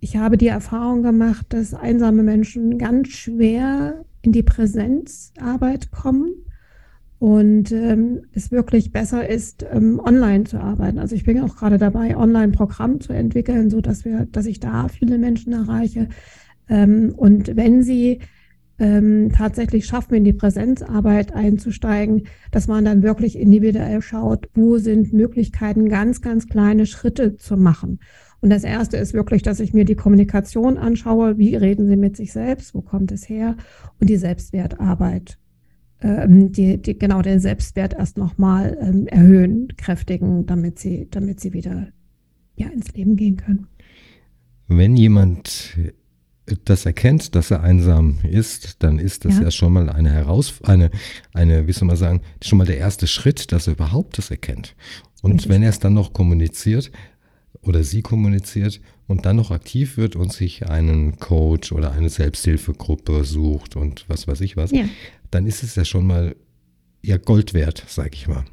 Ich 0.00 0.18
habe 0.18 0.36
die 0.36 0.48
Erfahrung 0.48 1.02
gemacht, 1.02 1.46
dass 1.54 1.72
einsame 1.72 2.22
Menschen 2.22 2.76
ganz 2.76 3.08
schwer 3.08 4.04
in 4.20 4.32
die 4.32 4.42
Präsenzarbeit 4.42 5.90
kommen 5.90 6.34
und 7.18 7.72
ähm, 7.72 8.26
es 8.34 8.50
wirklich 8.50 8.92
besser 8.92 9.26
ist, 9.26 9.64
ähm, 9.72 10.00
online 10.04 10.44
zu 10.44 10.60
arbeiten. 10.60 10.98
Also 10.98 11.16
ich 11.16 11.24
bin 11.24 11.40
auch 11.40 11.56
gerade 11.56 11.78
dabei, 11.78 12.14
Online-Programm 12.14 13.00
zu 13.00 13.14
entwickeln, 13.14 13.70
so 13.70 13.80
dass 13.80 14.04
wir, 14.04 14.26
dass 14.26 14.44
ich 14.44 14.60
da 14.60 14.88
viele 14.88 15.16
Menschen 15.16 15.54
erreiche. 15.54 16.10
Ähm, 16.68 17.12
und 17.16 17.56
wenn 17.56 17.82
sie 17.82 18.20
ähm, 18.78 19.32
tatsächlich 19.32 19.86
schaffen, 19.86 20.14
in 20.14 20.24
die 20.24 20.32
Präsenzarbeit 20.32 21.34
einzusteigen, 21.34 22.24
dass 22.50 22.68
man 22.68 22.84
dann 22.84 23.02
wirklich 23.02 23.38
individuell 23.38 24.02
schaut, 24.02 24.48
wo 24.54 24.78
sind 24.78 25.12
Möglichkeiten, 25.12 25.88
ganz, 25.88 26.20
ganz 26.20 26.46
kleine 26.46 26.86
Schritte 26.86 27.36
zu 27.36 27.56
machen. 27.56 27.98
Und 28.40 28.50
das 28.50 28.62
erste 28.62 28.96
ist 28.96 29.14
wirklich, 29.14 29.42
dass 29.42 29.58
ich 29.58 29.74
mir 29.74 29.84
die 29.84 29.96
Kommunikation 29.96 30.78
anschaue. 30.78 31.38
Wie 31.38 31.56
reden 31.56 31.88
Sie 31.88 31.96
mit 31.96 32.16
sich 32.16 32.32
selbst? 32.32 32.72
Wo 32.72 32.82
kommt 32.82 33.10
es 33.10 33.28
her? 33.28 33.56
Und 33.98 34.08
die 34.08 34.16
Selbstwertarbeit. 34.16 35.38
Ähm, 36.00 36.52
die, 36.52 36.80
die, 36.80 36.96
genau 36.96 37.22
den 37.22 37.40
Selbstwert 37.40 37.94
erst 37.94 38.16
nochmal 38.16 38.78
ähm, 38.80 39.08
erhöhen, 39.08 39.66
kräftigen, 39.76 40.46
damit 40.46 40.78
sie, 40.78 41.08
damit 41.10 41.40
sie 41.40 41.52
wieder 41.52 41.88
ja, 42.54 42.68
ins 42.68 42.92
Leben 42.94 43.16
gehen 43.16 43.36
können. 43.36 43.66
Wenn 44.68 44.96
jemand 44.96 45.76
das 46.64 46.86
erkennt, 46.86 47.34
dass 47.34 47.50
er 47.50 47.62
einsam 47.62 48.18
ist, 48.22 48.82
dann 48.82 48.98
ist 48.98 49.24
das 49.24 49.36
ja, 49.36 49.44
ja 49.44 49.50
schon 49.50 49.72
mal 49.72 49.88
eine 49.88 50.10
Herausforderung, 50.10 50.82
eine, 50.82 50.90
eine, 51.32 51.66
wie 51.66 51.72
soll 51.72 51.86
man 51.86 51.96
sagen, 51.96 52.22
schon 52.42 52.58
mal 52.58 52.66
der 52.66 52.78
erste 52.78 53.06
Schritt, 53.06 53.52
dass 53.52 53.66
er 53.66 53.74
überhaupt 53.74 54.18
das 54.18 54.30
erkennt. 54.30 54.74
Und 55.22 55.32
Richtig. 55.32 55.50
wenn 55.50 55.62
er 55.62 55.70
es 55.70 55.78
dann 55.78 55.94
noch 55.94 56.12
kommuniziert 56.12 56.90
oder 57.62 57.82
sie 57.82 58.02
kommuniziert 58.02 58.80
und 59.06 59.26
dann 59.26 59.36
noch 59.36 59.50
aktiv 59.50 59.96
wird 59.96 60.16
und 60.16 60.32
sich 60.32 60.68
einen 60.68 61.18
Coach 61.18 61.72
oder 61.72 61.92
eine 61.92 62.08
Selbsthilfegruppe 62.08 63.24
sucht 63.24 63.76
und 63.76 64.04
was 64.08 64.28
weiß 64.28 64.40
ich 64.42 64.56
was, 64.56 64.70
ja. 64.70 64.84
dann 65.30 65.46
ist 65.46 65.62
es 65.62 65.74
ja 65.74 65.84
schon 65.84 66.06
mal 66.06 66.36
ja 67.02 67.16
Gold 67.16 67.54
wert, 67.54 67.84
sag 67.88 68.14
ich 68.14 68.28
mal. 68.28 68.44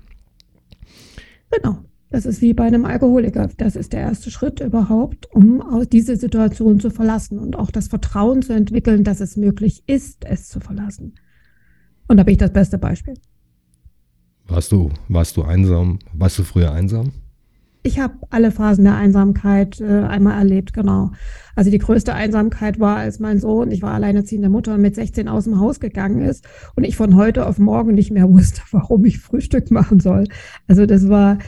Genau. 1.52 1.84
Das 2.16 2.26
ist 2.26 2.42
wie 2.42 2.54
bei 2.54 2.64
einem 2.64 2.86
Alkoholiker. 2.86 3.50
Das 3.58 3.76
ist 3.76 3.92
der 3.92 4.00
erste 4.00 4.32
Schritt 4.32 4.62
überhaupt, 4.62 5.28
um 5.34 5.62
aus 5.62 5.90
diese 5.90 6.16
Situation 6.16 6.80
zu 6.80 6.90
verlassen 6.90 7.38
und 7.38 7.58
auch 7.58 7.72
das 7.72 7.90
Vertrauen 7.90 8.42
zu 8.42 8.54
entwickeln, 8.54 9.04
dass 9.04 9.20
es 9.20 9.36
möglich 9.36 9.84
ist, 9.86 10.24
es 10.24 10.48
zu 10.48 10.62
verlassen. 10.62 11.16
Und 12.08 12.16
da 12.16 12.24
bin 12.24 12.32
ich 12.32 12.38
das 12.38 12.54
beste 12.54 12.78
Beispiel. 12.78 13.16
Warst 14.48 14.72
du, 14.72 14.92
warst 15.10 15.36
du 15.36 15.44
einsam? 15.44 16.00
Warst 16.14 16.40
du 16.40 16.44
früher 16.44 16.72
einsam? 16.72 17.12
Ich 17.84 18.00
habe 18.00 18.14
alle 18.30 18.52
Phasen 18.52 18.86
der 18.86 18.96
Einsamkeit 18.96 19.82
äh, 19.82 20.04
einmal 20.04 20.38
erlebt, 20.38 20.72
genau. 20.72 21.12
Also 21.54 21.70
die 21.70 21.80
größte 21.80 22.14
Einsamkeit 22.14 22.80
war, 22.80 22.96
als 22.96 23.20
mein 23.20 23.42
Sohn, 23.42 23.72
ich 23.72 23.82
war 23.82 23.94
alleinerziehende 23.94 24.48
Mutter, 24.48 24.78
mit 24.78 24.96
16 24.96 25.28
aus 25.28 25.44
dem 25.44 25.60
Haus 25.60 25.82
gegangen 25.82 26.22
ist 26.22 26.48
und 26.78 26.86
ich 26.86 26.96
von 26.96 27.18
heute 27.18 27.46
auf 27.46 27.60
morgen 27.60 27.94
nicht 27.94 28.12
mehr 28.12 28.30
wusste, 28.32 28.62
warum 28.72 29.04
ich 29.04 29.20
Frühstück 29.20 29.70
machen 29.70 30.00
soll. 30.00 30.30
Also 30.66 30.86
das 30.86 31.10
war, 31.10 31.40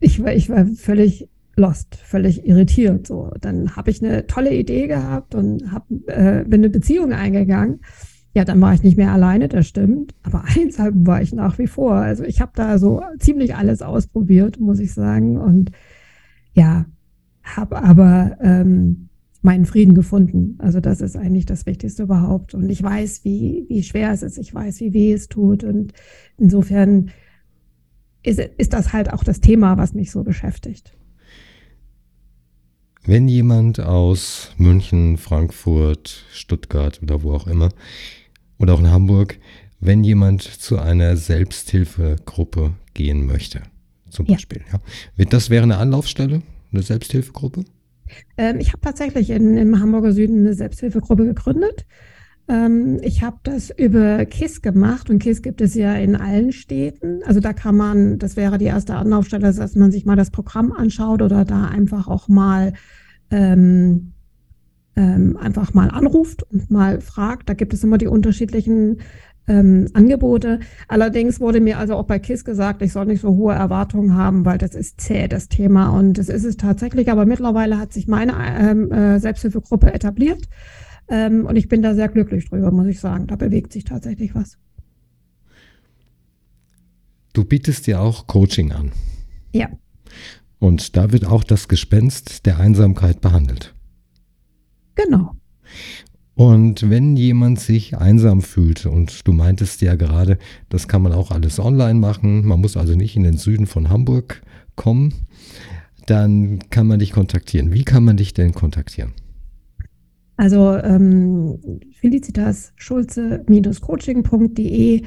ich 0.00 0.22
war, 0.22 0.32
ich 0.32 0.50
war 0.50 0.66
völlig 0.66 1.28
lost, 1.56 1.96
völlig 1.96 2.46
irritiert. 2.46 3.06
So, 3.06 3.32
dann 3.40 3.76
habe 3.76 3.90
ich 3.90 4.04
eine 4.04 4.26
tolle 4.26 4.54
Idee 4.54 4.86
gehabt 4.86 5.34
und 5.34 5.72
hab, 5.72 5.90
äh, 6.06 6.44
bin 6.46 6.60
eine 6.60 6.70
Beziehung 6.70 7.12
eingegangen. 7.12 7.80
Ja, 8.34 8.44
dann 8.44 8.60
war 8.60 8.74
ich 8.74 8.82
nicht 8.82 8.98
mehr 8.98 9.12
alleine, 9.12 9.48
das 9.48 9.66
stimmt. 9.66 10.14
Aber 10.22 10.44
einsam 10.56 11.06
war 11.06 11.22
ich 11.22 11.32
nach 11.32 11.58
wie 11.58 11.66
vor. 11.66 11.94
Also 11.94 12.24
ich 12.24 12.40
habe 12.40 12.52
da 12.54 12.78
so 12.78 13.02
ziemlich 13.18 13.54
alles 13.54 13.82
ausprobiert, 13.82 14.60
muss 14.60 14.78
ich 14.78 14.92
sagen. 14.92 15.38
Und 15.38 15.72
ja, 16.52 16.84
habe 17.42 17.82
aber 17.82 18.36
ähm, 18.42 19.08
meinen 19.40 19.64
Frieden 19.64 19.94
gefunden. 19.94 20.56
Also 20.58 20.80
das 20.80 21.00
ist 21.00 21.16
eigentlich 21.16 21.46
das 21.46 21.64
Wichtigste 21.64 22.02
überhaupt. 22.02 22.52
Und 22.54 22.68
ich 22.68 22.82
weiß, 22.82 23.24
wie, 23.24 23.64
wie 23.68 23.82
schwer 23.82 24.10
es 24.10 24.22
ist. 24.22 24.36
Ich 24.38 24.52
weiß, 24.52 24.80
wie 24.80 24.92
weh 24.92 25.12
es 25.12 25.28
tut. 25.28 25.64
Und 25.64 25.92
insofern 26.36 27.10
ist, 28.26 28.38
ist 28.38 28.72
das 28.72 28.92
halt 28.92 29.12
auch 29.12 29.24
das 29.24 29.40
Thema, 29.40 29.76
was 29.78 29.94
mich 29.94 30.10
so 30.10 30.22
beschäftigt. 30.22 30.92
Wenn 33.04 33.28
jemand 33.28 33.78
aus 33.78 34.52
München, 34.56 35.16
Frankfurt, 35.16 36.24
Stuttgart 36.32 37.00
oder 37.02 37.22
wo 37.22 37.32
auch 37.32 37.46
immer 37.46 37.70
oder 38.58 38.74
auch 38.74 38.80
in 38.80 38.90
Hamburg, 38.90 39.38
wenn 39.78 40.02
jemand 40.02 40.42
zu 40.42 40.78
einer 40.78 41.16
Selbsthilfegruppe 41.16 42.72
gehen 42.94 43.26
möchte, 43.26 43.62
zum 44.10 44.26
Beispiel. 44.26 44.62
Ja. 44.72 44.80
ja. 45.16 45.24
Das 45.26 45.50
wäre 45.50 45.62
eine 45.62 45.76
Anlaufstelle, 45.76 46.42
eine 46.72 46.82
Selbsthilfegruppe? 46.82 47.64
Ähm, 48.36 48.58
ich 48.58 48.68
habe 48.68 48.80
tatsächlich 48.80 49.30
in, 49.30 49.56
im 49.56 49.78
Hamburger 49.78 50.12
Süden 50.12 50.40
eine 50.40 50.54
Selbsthilfegruppe 50.54 51.26
gegründet. 51.26 51.86
Ähm, 52.48 52.98
ich 53.02 53.22
habe 53.22 53.38
das 53.42 53.70
über 53.70 54.24
KISS 54.24 54.62
gemacht 54.62 55.10
und 55.10 55.18
KISS 55.18 55.42
gibt 55.42 55.60
es 55.60 55.74
ja 55.74 55.94
in 55.94 56.16
allen 56.16 56.52
Städten. 56.52 57.22
Also 57.24 57.40
da 57.40 57.52
kann 57.52 57.76
man, 57.76 58.18
das 58.18 58.36
wäre 58.36 58.58
die 58.58 58.66
erste 58.66 58.94
Anlaufstelle, 58.94 59.52
dass 59.52 59.74
man 59.74 59.90
sich 59.90 60.04
mal 60.04 60.16
das 60.16 60.30
Programm 60.30 60.72
anschaut 60.72 61.22
oder 61.22 61.44
da 61.44 61.66
einfach 61.66 62.08
auch 62.08 62.28
mal 62.28 62.72
ähm, 63.30 64.12
ähm, 64.96 65.36
einfach 65.36 65.74
mal 65.74 65.90
anruft 65.90 66.42
und 66.50 66.70
mal 66.70 67.00
fragt. 67.00 67.48
Da 67.48 67.54
gibt 67.54 67.74
es 67.74 67.84
immer 67.84 67.98
die 67.98 68.06
unterschiedlichen 68.06 69.00
ähm, 69.48 69.88
Angebote. 69.92 70.60
Allerdings 70.88 71.40
wurde 71.40 71.60
mir 71.60 71.78
also 71.78 71.94
auch 71.94 72.06
bei 72.06 72.18
KISS 72.18 72.44
gesagt, 72.44 72.82
ich 72.82 72.92
soll 72.92 73.06
nicht 73.06 73.20
so 73.20 73.36
hohe 73.36 73.54
Erwartungen 73.54 74.14
haben, 74.14 74.44
weil 74.44 74.58
das 74.58 74.74
ist 74.74 75.00
zäh, 75.00 75.28
das 75.28 75.48
Thema. 75.48 75.90
Und 75.90 76.18
das 76.18 76.28
ist 76.28 76.44
es 76.44 76.56
tatsächlich. 76.56 77.10
Aber 77.10 77.26
mittlerweile 77.26 77.78
hat 77.78 77.92
sich 77.92 78.08
meine 78.08 78.34
ähm, 78.58 78.90
äh, 78.90 79.20
Selbsthilfegruppe 79.20 79.92
etabliert. 79.92 80.48
Ähm, 81.08 81.46
und 81.46 81.56
ich 81.56 81.68
bin 81.68 81.82
da 81.82 81.94
sehr 81.94 82.08
glücklich 82.08 82.48
drüber, 82.48 82.70
muss 82.70 82.86
ich 82.86 83.00
sagen. 83.00 83.26
Da 83.26 83.36
bewegt 83.36 83.72
sich 83.72 83.84
tatsächlich 83.84 84.34
was. 84.34 84.58
Du 87.32 87.44
bietest 87.44 87.86
dir 87.86 88.00
auch 88.00 88.26
Coaching 88.26 88.72
an. 88.72 88.92
Ja. 89.52 89.68
Und 90.58 90.96
da 90.96 91.12
wird 91.12 91.26
auch 91.26 91.44
das 91.44 91.68
Gespenst 91.68 92.46
der 92.46 92.58
Einsamkeit 92.58 93.20
behandelt. 93.20 93.74
Genau. 94.94 95.36
Und 96.34 96.90
wenn 96.90 97.16
jemand 97.16 97.60
sich 97.60 97.96
einsam 97.96 98.42
fühlt, 98.42 98.84
und 98.84 99.26
du 99.26 99.32
meintest 99.32 99.80
ja 99.80 99.94
gerade, 99.94 100.38
das 100.68 100.86
kann 100.86 101.02
man 101.02 101.12
auch 101.12 101.30
alles 101.30 101.58
online 101.58 101.98
machen, 101.98 102.46
man 102.46 102.60
muss 102.60 102.76
also 102.76 102.94
nicht 102.94 103.16
in 103.16 103.22
den 103.22 103.38
Süden 103.38 103.66
von 103.66 103.88
Hamburg 103.88 104.42
kommen, 104.74 105.14
dann 106.06 106.58
kann 106.70 106.86
man 106.86 106.98
dich 106.98 107.12
kontaktieren. 107.12 107.72
Wie 107.72 107.84
kann 107.84 108.04
man 108.04 108.16
dich 108.16 108.34
denn 108.34 108.52
kontaktieren? 108.52 109.12
Also 110.36 110.76
ähm, 110.76 111.58
felicitas 111.92 112.72
schulze-coaching.de 112.76 115.02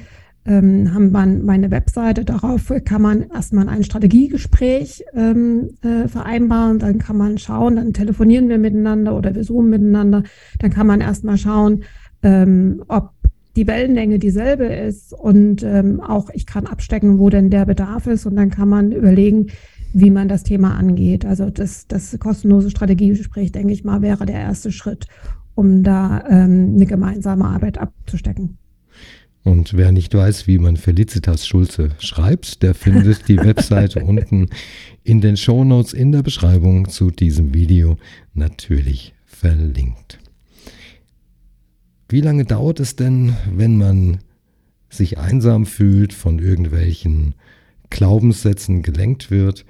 ähm, 0.46 0.94
haben 0.94 1.12
man 1.12 1.46
meine 1.46 1.70
Webseite. 1.70 2.26
Darauf 2.26 2.74
kann 2.86 3.02
man 3.02 3.30
erstmal 3.30 3.70
ein 3.70 3.84
Strategiegespräch 3.84 5.04
ähm, 5.14 5.72
äh, 5.82 6.08
vereinbaren. 6.08 6.80
Dann 6.80 6.98
kann 6.98 7.18
man 7.18 7.38
schauen, 7.38 7.76
dann 7.76 7.94
telefonieren 7.94 8.50
wir 8.50 8.58
miteinander 8.58 9.16
oder 9.16 9.36
wir 9.36 9.44
zoomen 9.44 9.70
miteinander. 9.70 10.24
Dann 10.58 10.72
kann 10.72 10.88
man 10.88 11.02
erstmal 11.02 11.38
schauen, 11.38 11.84
ähm, 12.24 12.84
ob 12.88 13.12
die 13.56 13.68
Wellenlänge 13.68 14.20
dieselbe 14.20 14.66
ist 14.66 15.14
und 15.14 15.64
ähm, 15.64 16.02
auch 16.02 16.30
ich 16.34 16.46
kann 16.46 16.66
abstecken, 16.66 17.20
wo 17.20 17.30
denn 17.30 17.50
der 17.50 17.66
Bedarf 17.66 18.08
ist 18.08 18.26
und 18.26 18.36
dann 18.36 18.50
kann 18.50 18.70
man 18.70 18.92
überlegen, 18.92 19.48
wie 19.94 20.10
man 20.10 20.28
das 20.28 20.44
Thema 20.44 20.76
angeht. 20.76 21.26
Also 21.26 21.50
das, 21.50 21.88
das 21.88 22.18
kostenlose 22.20 22.70
Strategiegespräch, 22.70 23.52
denke 23.52 23.74
ich 23.74 23.84
mal, 23.84 24.02
wäre 24.02 24.26
der 24.26 24.40
erste 24.40 24.72
Schritt, 24.72 25.08
um 25.56 25.84
da 25.84 26.24
ähm, 26.30 26.74
eine 26.76 26.86
gemeinsame 26.86 27.46
Arbeit 27.46 27.78
abzustecken. 27.78 28.58
Und 29.44 29.76
wer 29.76 29.92
nicht 29.92 30.14
weiß, 30.14 30.48
wie 30.48 30.60
man 30.60 30.78
Felicitas 30.78 31.48
Schulze 31.48 31.90
schreibt, 32.00 32.62
der 32.62 32.76
findet 32.76 33.28
die 33.28 33.38
Webseite 33.44 34.04
unten 34.04 34.50
in 35.04 35.22
den 35.22 35.38
Shownotes 35.38 35.94
in 35.94 36.12
der 36.12 36.24
Beschreibung 36.24 36.90
zu 36.90 37.10
diesem 37.10 37.54
Video 37.54 37.98
natürlich 38.34 39.14
verlinkt. 39.26 40.20
Wie 42.10 42.22
lange 42.22 42.44
dauert 42.44 42.80
es 42.80 42.96
denn, 42.96 43.36
wenn 43.56 43.78
man 43.78 44.20
sich 44.90 45.18
einsam 45.18 45.66
fühlt, 45.66 46.14
von 46.14 46.40
irgendwelchen 46.40 47.36
Glaubenssätzen 47.90 48.82
gelenkt 48.82 49.32
wird, 49.32 49.66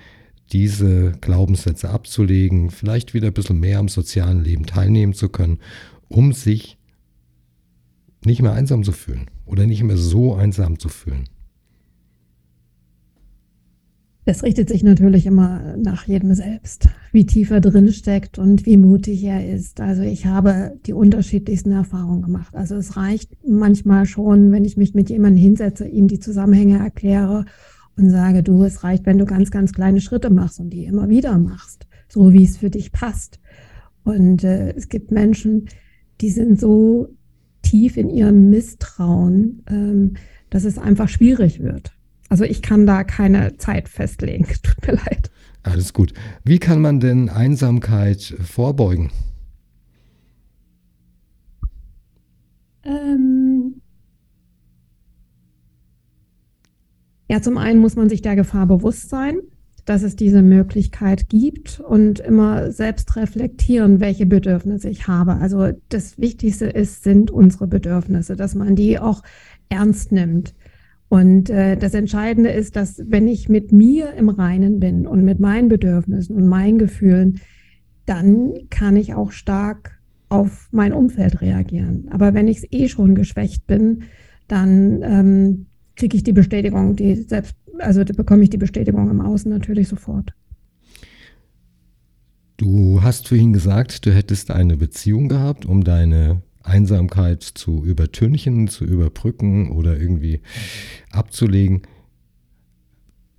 diese 0.51 1.13
Glaubenssätze 1.21 1.89
abzulegen, 1.89 2.71
vielleicht 2.71 3.13
wieder 3.13 3.27
ein 3.27 3.33
bisschen 3.33 3.59
mehr 3.59 3.79
am 3.79 3.87
sozialen 3.87 4.43
Leben 4.43 4.65
teilnehmen 4.65 5.13
zu 5.13 5.29
können, 5.29 5.59
um 6.07 6.33
sich 6.33 6.77
nicht 8.25 8.41
mehr 8.41 8.53
einsam 8.53 8.83
zu 8.83 8.91
fühlen 8.91 9.29
oder 9.45 9.65
nicht 9.65 9.83
mehr 9.83 9.97
so 9.97 10.35
einsam 10.35 10.79
zu 10.79 10.89
fühlen? 10.89 11.25
Das 14.25 14.43
richtet 14.43 14.69
sich 14.69 14.83
natürlich 14.83 15.25
immer 15.25 15.75
nach 15.77 16.05
jedem 16.07 16.35
selbst, 16.35 16.87
wie 17.11 17.25
tief 17.25 17.49
er 17.49 17.61
drin 17.61 17.91
steckt 17.91 18.37
und 18.37 18.67
wie 18.67 18.77
mutig 18.77 19.23
er 19.23 19.49
ist. 19.49 19.81
Also 19.81 20.03
ich 20.03 20.27
habe 20.27 20.77
die 20.85 20.93
unterschiedlichsten 20.93 21.71
Erfahrungen 21.71 22.21
gemacht. 22.21 22.53
Also 22.55 22.75
es 22.75 22.95
reicht 22.95 23.31
manchmal 23.47 24.05
schon, 24.05 24.51
wenn 24.51 24.65
ich 24.65 24.77
mich 24.77 24.93
mit 24.93 25.09
jemandem 25.09 25.41
hinsetze, 25.41 25.87
ihm 25.87 26.07
die 26.07 26.19
Zusammenhänge 26.19 26.77
erkläre 26.77 27.45
und 27.97 28.09
sage, 28.09 28.43
du, 28.43 28.63
es 28.63 28.83
reicht, 28.83 29.05
wenn 29.05 29.17
du 29.17 29.25
ganz, 29.25 29.51
ganz 29.51 29.73
kleine 29.73 30.01
Schritte 30.01 30.29
machst 30.29 30.59
und 30.59 30.69
die 30.69 30.85
immer 30.85 31.09
wieder 31.09 31.37
machst, 31.37 31.87
so 32.07 32.33
wie 32.33 32.43
es 32.43 32.57
für 32.57 32.69
dich 32.69 32.91
passt. 32.91 33.39
Und 34.03 34.43
äh, 34.43 34.71
es 34.71 34.89
gibt 34.89 35.11
Menschen, 35.11 35.67
die 36.21 36.29
sind 36.29 36.59
so 36.59 37.09
tief 37.61 37.97
in 37.97 38.09
ihrem 38.09 38.49
Misstrauen, 38.49 39.63
ähm, 39.69 40.13
dass 40.49 40.63
es 40.63 40.77
einfach 40.77 41.09
schwierig 41.09 41.61
wird. 41.61 41.91
Also 42.29 42.43
ich 42.43 42.61
kann 42.61 42.85
da 42.85 43.03
keine 43.03 43.57
Zeit 43.57 43.89
festlegen. 43.89 44.45
Tut 44.63 44.87
mir 44.87 44.93
leid. 44.93 45.31
Alles 45.63 45.93
gut. 45.93 46.13
Wie 46.43 46.59
kann 46.59 46.81
man 46.81 46.99
denn 46.99 47.29
Einsamkeit 47.29 48.21
vorbeugen? 48.41 49.11
Ähm 52.83 53.68
ja, 57.29 57.41
zum 57.41 57.57
einen 57.57 57.79
muss 57.79 57.95
man 57.95 58.09
sich 58.09 58.21
der 58.21 58.35
Gefahr 58.35 58.67
bewusst 58.67 59.09
sein 59.09 59.39
dass 59.89 60.03
es 60.03 60.15
diese 60.15 60.43
Möglichkeit 60.43 61.29
gibt 61.29 61.79
und 61.79 62.19
immer 62.19 62.71
selbst 62.71 63.15
reflektieren, 63.15 63.99
welche 63.99 64.27
Bedürfnisse 64.27 64.87
ich 64.87 65.07
habe. 65.07 65.37
Also 65.37 65.71
das 65.89 66.19
Wichtigste 66.19 66.65
ist, 66.65 67.03
sind 67.03 67.31
unsere 67.31 67.65
Bedürfnisse, 67.65 68.35
dass 68.35 68.53
man 68.53 68.75
die 68.75 68.99
auch 68.99 69.23
ernst 69.67 70.11
nimmt. 70.11 70.53
Und 71.07 71.49
äh, 71.49 71.75
das 71.75 71.95
Entscheidende 71.95 72.51
ist, 72.51 72.75
dass 72.75 73.01
wenn 73.03 73.27
ich 73.27 73.49
mit 73.49 73.71
mir 73.71 74.13
im 74.13 74.29
Reinen 74.29 74.79
bin 74.79 75.07
und 75.07 75.25
mit 75.25 75.39
meinen 75.39 75.69
Bedürfnissen 75.69 76.35
und 76.35 76.47
meinen 76.47 76.77
Gefühlen, 76.77 77.39
dann 78.05 78.53
kann 78.69 78.95
ich 78.95 79.15
auch 79.15 79.31
stark 79.31 79.99
auf 80.29 80.69
mein 80.71 80.93
Umfeld 80.93 81.41
reagieren. 81.41 82.09
Aber 82.11 82.35
wenn 82.35 82.47
ich 82.47 82.71
eh 82.71 82.89
schon 82.89 83.15
geschwächt 83.15 83.65
bin, 83.65 84.03
dann 84.47 85.01
ähm, 85.01 85.65
kriege 85.99 86.17
ich 86.17 86.23
die 86.23 86.33
Bestätigung, 86.33 86.95
die 86.95 87.15
selbst 87.15 87.55
also 87.79 88.03
da 88.03 88.13
bekomme 88.13 88.43
ich 88.43 88.49
die 88.49 88.57
Bestätigung 88.57 89.09
im 89.09 89.21
Außen 89.21 89.49
natürlich 89.49 89.87
sofort. 89.87 90.33
Du 92.57 93.01
hast 93.01 93.27
vorhin 93.27 93.53
gesagt, 93.53 94.05
du 94.05 94.13
hättest 94.13 94.51
eine 94.51 94.75
Beziehung 94.75 95.29
gehabt, 95.29 95.65
um 95.65 95.83
deine 95.83 96.41
Einsamkeit 96.61 97.41
zu 97.41 97.85
übertünchen, 97.85 98.67
zu 98.67 98.83
überbrücken 98.83 99.71
oder 99.71 99.97
irgendwie 99.97 100.41
abzulegen. 101.11 101.83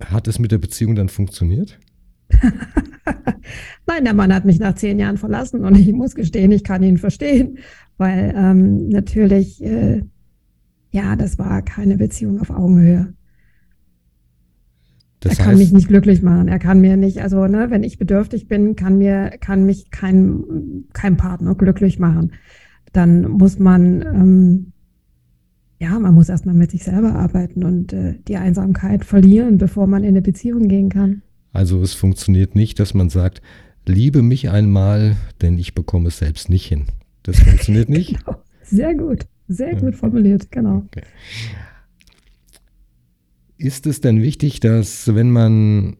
Hat 0.03 0.27
es 0.27 0.39
mit 0.39 0.51
der 0.51 0.57
Beziehung 0.57 0.95
dann 0.95 1.09
funktioniert? 1.09 1.79
Nein, 3.85 4.05
der 4.05 4.15
Mann 4.15 4.33
hat 4.33 4.45
mich 4.45 4.57
nach 4.57 4.73
zehn 4.73 4.97
Jahren 4.97 5.17
verlassen 5.17 5.63
und 5.63 5.77
ich 5.77 5.91
muss 5.93 6.15
gestehen, 6.15 6.51
ich 6.51 6.63
kann 6.63 6.81
ihn 6.81 6.97
verstehen, 6.97 7.59
weil 7.97 8.33
ähm, 8.35 8.89
natürlich, 8.89 9.63
äh, 9.63 10.01
ja, 10.91 11.15
das 11.15 11.39
war 11.39 11.61
keine 11.61 11.97
Beziehung 11.97 12.39
auf 12.39 12.49
Augenhöhe. 12.49 13.13
Das 15.21 15.37
er 15.37 15.45
kann 15.45 15.57
mich 15.57 15.71
nicht 15.71 15.87
glücklich 15.87 16.23
machen. 16.23 16.47
Er 16.47 16.59
kann 16.59 16.81
mir 16.81 16.97
nicht, 16.97 17.21
also 17.21 17.45
ne, 17.45 17.69
wenn 17.69 17.83
ich 17.83 17.99
bedürftig 17.99 18.47
bin, 18.47 18.75
kann 18.75 18.97
mir, 18.97 19.31
kann 19.39 19.65
mich 19.65 19.91
kein, 19.91 20.85
kein 20.93 21.15
Partner 21.15 21.55
glücklich 21.55 21.99
machen. 21.99 22.33
Dann 22.91 23.29
muss 23.29 23.59
man, 23.59 24.01
ähm, 24.01 24.73
ja, 25.79 25.97
man 25.99 26.15
muss 26.15 26.27
erstmal 26.27 26.55
mit 26.55 26.71
sich 26.71 26.83
selber 26.83 27.13
arbeiten 27.13 27.63
und 27.63 27.93
äh, 27.93 28.15
die 28.27 28.37
Einsamkeit 28.37 29.05
verlieren, 29.05 29.59
bevor 29.59 29.85
man 29.85 30.03
in 30.03 30.09
eine 30.09 30.21
Beziehung 30.23 30.67
gehen 30.67 30.89
kann. 30.89 31.21
Also 31.53 31.81
es 31.81 31.93
funktioniert 31.93 32.55
nicht, 32.55 32.79
dass 32.79 32.95
man 32.95 33.09
sagt, 33.09 33.41
liebe 33.85 34.23
mich 34.23 34.49
einmal, 34.49 35.17
denn 35.41 35.57
ich 35.57 35.75
bekomme 35.75 36.07
es 36.07 36.17
selbst 36.17 36.49
nicht 36.49 36.65
hin. 36.65 36.85
Das 37.23 37.39
funktioniert 37.39 37.89
nicht. 37.89 38.17
genau. 38.17 38.41
Sehr 38.63 38.95
gut, 38.95 39.25
sehr 39.51 39.75
gut 39.75 39.95
formuliert, 39.95 40.51
genau. 40.51 40.83
Okay. 40.87 41.03
Ist 43.57 43.85
es 43.85 44.01
denn 44.01 44.21
wichtig, 44.21 44.59
dass 44.59 45.13
wenn 45.13 45.31
man 45.31 45.97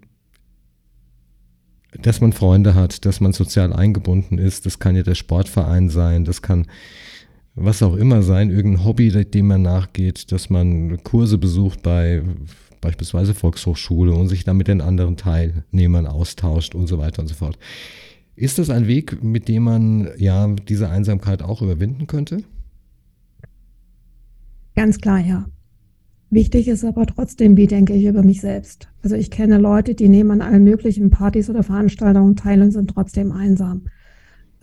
dass 2.01 2.21
man 2.21 2.31
Freunde 2.31 2.73
hat, 2.73 3.05
dass 3.05 3.19
man 3.19 3.33
sozial 3.33 3.73
eingebunden 3.73 4.37
ist, 4.37 4.65
das 4.65 4.79
kann 4.79 4.95
ja 4.95 5.03
der 5.03 5.15
Sportverein 5.15 5.89
sein, 5.89 6.23
das 6.23 6.41
kann 6.41 6.67
was 7.53 7.83
auch 7.83 7.95
immer 7.95 8.21
sein, 8.21 8.49
irgendein 8.49 8.85
Hobby, 8.85 9.09
dem 9.25 9.47
man 9.47 9.61
nachgeht, 9.61 10.31
dass 10.31 10.49
man 10.49 11.03
Kurse 11.03 11.37
besucht 11.37 11.83
bei 11.83 12.23
beispielsweise 12.79 13.33
Volkshochschule 13.33 14.13
und 14.13 14.29
sich 14.29 14.43
dann 14.43 14.57
mit 14.57 14.67
den 14.67 14.81
anderen 14.81 15.17
Teilnehmern 15.17 16.07
austauscht 16.07 16.73
und 16.75 16.87
so 16.87 16.97
weiter 16.97 17.21
und 17.21 17.27
so 17.27 17.35
fort. 17.35 17.59
Ist 18.35 18.57
das 18.57 18.69
ein 18.69 18.87
Weg, 18.87 19.21
mit 19.23 19.47
dem 19.47 19.63
man 19.63 20.09
ja 20.17 20.47
diese 20.47 20.89
Einsamkeit 20.89 21.43
auch 21.43 21.61
überwinden 21.61 22.07
könnte? 22.07 22.43
Ganz 24.81 24.97
klar, 24.97 25.19
ja. 25.19 25.45
Wichtig 26.31 26.67
ist 26.67 26.83
aber 26.83 27.05
trotzdem, 27.05 27.55
wie 27.55 27.67
denke 27.67 27.93
ich 27.93 28.03
über 28.03 28.23
mich 28.23 28.41
selbst. 28.41 28.89
Also 29.03 29.15
ich 29.15 29.29
kenne 29.29 29.59
Leute, 29.59 29.93
die 29.93 30.09
nehmen 30.09 30.31
an 30.31 30.41
allen 30.41 30.63
möglichen 30.63 31.11
Partys 31.11 31.51
oder 31.51 31.61
Veranstaltungen 31.61 32.35
teil 32.35 32.63
und 32.63 32.71
sind 32.71 32.89
trotzdem 32.89 33.31
einsam. 33.31 33.83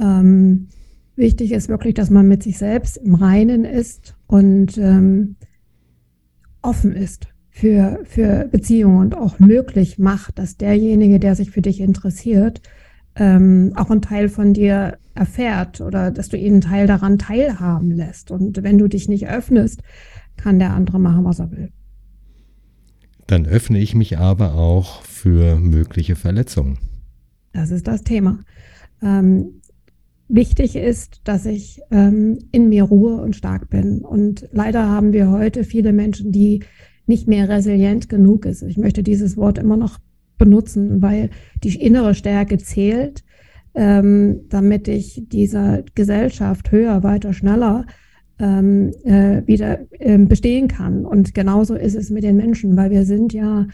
Ähm, 0.01 0.71
wichtig 1.15 1.53
ist 1.53 1.69
wirklich, 1.69 1.95
dass 1.95 2.11
man 2.11 2.27
mit 2.27 2.43
sich 2.43 2.59
selbst 2.59 2.97
im 2.97 3.15
Reinen 3.15 3.65
ist 3.65 4.17
und 4.27 4.77
ähm, 4.77 5.37
offen 6.63 6.97
ist 6.97 7.29
für, 7.49 8.01
für 8.03 8.49
Beziehungen 8.51 8.99
und 8.99 9.17
auch 9.17 9.39
möglich 9.39 10.01
macht, 10.01 10.41
dass 10.41 10.57
derjenige, 10.57 11.21
der 11.21 11.37
sich 11.37 11.53
für 11.53 11.63
dich 11.63 11.79
interessiert, 11.79 12.61
ähm, 13.19 13.73
auch 13.75 13.91
einen 13.91 14.03
Teil 14.03 14.29
von 14.29 14.55
dir 14.55 14.99
erfährt 15.15 15.81
oder 15.81 16.11
dass 16.11 16.29
du 16.29 16.37
ihn 16.37 16.55
einen 16.55 16.61
Teil 16.61 16.87
daran 16.87 17.19
teilhaben 17.19 17.91
lässt. 17.91 18.31
Und 18.31 18.63
wenn 18.63 18.79
du 18.79 18.89
dich 18.89 19.09
nicht 19.09 19.29
öffnest, 19.29 19.83
kann 20.37 20.59
der 20.59 20.73
andere 20.73 21.01
machen, 21.01 21.25
was 21.25 21.41
er 21.41 21.51
will. 21.51 21.71
Dann 23.27 23.45
öffne 23.45 23.79
ich 23.79 23.95
mich 23.95 24.19
aber 24.19 24.55
auch 24.55 25.03
für 25.03 25.57
mögliche 25.57 26.17
Verletzungen. 26.17 26.79
Das 27.53 27.71
ist 27.71 27.89
das 27.89 28.03
Thema. 28.03 28.39
Ähm, 29.03 29.61
wichtig 30.29 30.77
ist, 30.77 31.21
dass 31.25 31.45
ich 31.45 31.81
ähm, 31.91 32.39
in 32.53 32.69
mir 32.69 32.85
Ruhe 32.85 33.21
und 33.21 33.35
stark 33.35 33.69
bin. 33.69 34.01
Und 34.01 34.49
leider 34.53 34.89
haben 34.89 35.13
wir 35.13 35.31
heute 35.31 35.65
viele 35.65 35.93
Menschen, 35.93 36.31
die 36.31 36.63
nicht 37.07 37.27
mehr 37.27 37.49
resilient 37.49 38.09
genug 38.09 38.45
ist. 38.45 38.63
Ich 38.63 38.77
möchte 38.77 39.03
dieses 39.03 39.37
Wort 39.37 39.59
immer 39.59 39.77
noch 39.77 39.99
benutzen, 40.39 41.03
weil 41.03 41.31
die 41.63 41.75
innere 41.81 42.15
Stärke 42.15 42.59
zählt, 42.59 43.25
ähm, 43.75 44.41
damit 44.49 44.89
ich 44.89 45.25
dieser 45.29 45.83
Gesellschaft 45.95 46.73
höher, 46.73 47.03
weiter, 47.03 47.33
schneller 47.33 47.85
ähm, 48.39 48.93
äh, 49.05 49.47
wieder 49.47 49.81
äh, 49.91 50.19
bestehen 50.19 50.69
kann. 50.69 51.05
Und 51.05 51.35
genauso 51.35 51.75
ist 51.75 51.95
es 51.95 52.11
mit 52.11 52.25
den 52.25 52.37
Menschen, 52.37 52.77
weil 52.77 52.91
wir 52.91 53.05
sind 53.05 53.33
ja, 53.33 53.67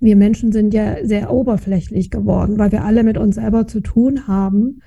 wir 0.00 0.16
Menschen 0.16 0.52
sind 0.52 0.74
ja 0.74 1.04
sehr 1.04 1.32
oberflächlich 1.32 2.10
geworden, 2.10 2.58
weil 2.58 2.72
wir 2.72 2.84
alle 2.84 3.02
mit 3.02 3.18
uns 3.18 3.36
selber 3.36 3.66
zu 3.66 3.80
tun 3.80 4.26
haben. 4.26 4.82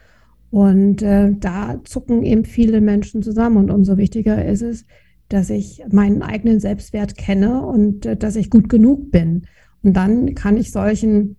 Und 0.52 1.02
äh, 1.02 1.34
da 1.40 1.80
zucken 1.84 2.24
eben 2.24 2.44
viele 2.44 2.82
Menschen 2.82 3.22
zusammen. 3.22 3.58
Und 3.58 3.72
umso 3.72 3.98
wichtiger 3.98 4.44
ist 4.46 4.62
es, 4.62 4.86
dass 5.28 5.50
ich 5.52 5.84
meinen 5.92 6.24
eigenen 6.24 6.60
Selbstwert 6.60 7.16
kenne 7.16 7.66
und 7.66 8.06
äh, 8.06 8.18
dass 8.18 8.36
ich 8.36 8.50
gut 8.50 8.68
genug 8.68 9.12
bin. 9.12 9.44
Und 9.82 9.94
dann 9.94 10.36
kann 10.36 10.58
ich 10.58 10.72
solchen 10.72 11.38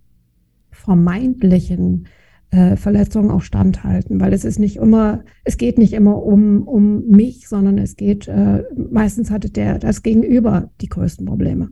vermeintlichen 0.71 2.07
äh, 2.51 2.75
Verletzungen 2.75 3.31
auch 3.31 3.41
standhalten, 3.41 4.19
weil 4.19 4.33
es 4.33 4.43
ist 4.43 4.59
nicht 4.59 4.77
immer, 4.77 5.23
es 5.43 5.57
geht 5.57 5.77
nicht 5.77 5.93
immer 5.93 6.21
um, 6.23 6.67
um 6.67 7.07
mich, 7.07 7.47
sondern 7.47 7.77
es 7.77 7.95
geht, 7.95 8.27
äh, 8.27 8.63
meistens 8.89 9.31
hatte 9.31 9.49
der, 9.49 9.79
das 9.79 10.03
Gegenüber 10.03 10.69
die 10.81 10.87
größten 10.87 11.25
Probleme. 11.25 11.69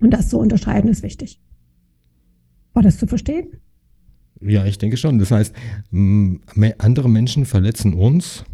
Und 0.00 0.10
das 0.10 0.28
zu 0.28 0.38
unterscheiden 0.38 0.90
ist 0.90 1.02
wichtig. 1.02 1.40
War 2.72 2.82
das 2.82 2.98
zu 2.98 3.06
verstehen? 3.06 3.48
Ja, 4.40 4.64
ich 4.64 4.78
denke 4.78 4.96
schon. 4.96 5.18
Das 5.18 5.30
heißt, 5.30 5.54
andere 6.78 7.10
Menschen 7.10 7.44
verletzen 7.44 7.92
uns, 7.92 8.44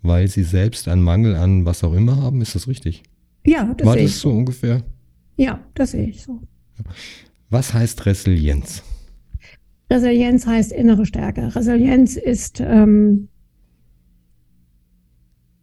weil 0.00 0.28
sie 0.28 0.44
selbst 0.44 0.88
einen 0.88 1.02
Mangel 1.02 1.36
an 1.36 1.66
was 1.66 1.84
auch 1.84 1.92
immer 1.92 2.16
haben. 2.16 2.40
Ist 2.40 2.54
das 2.54 2.68
richtig? 2.68 3.02
Ja, 3.44 3.74
das 3.74 3.86
War 3.86 3.96
das 3.96 4.18
so 4.18 4.30
ungefähr? 4.30 4.82
Ja, 5.36 5.60
das 5.74 5.92
sehe 5.92 6.08
ich 6.08 6.22
so. 6.22 6.40
Was 7.50 7.74
heißt 7.74 8.06
Resilienz? 8.06 8.82
Resilienz 9.90 10.46
heißt 10.46 10.72
innere 10.72 11.06
Stärke. 11.06 11.54
Resilienz 11.54 12.16
ist 12.16 12.60
ähm, 12.60 13.28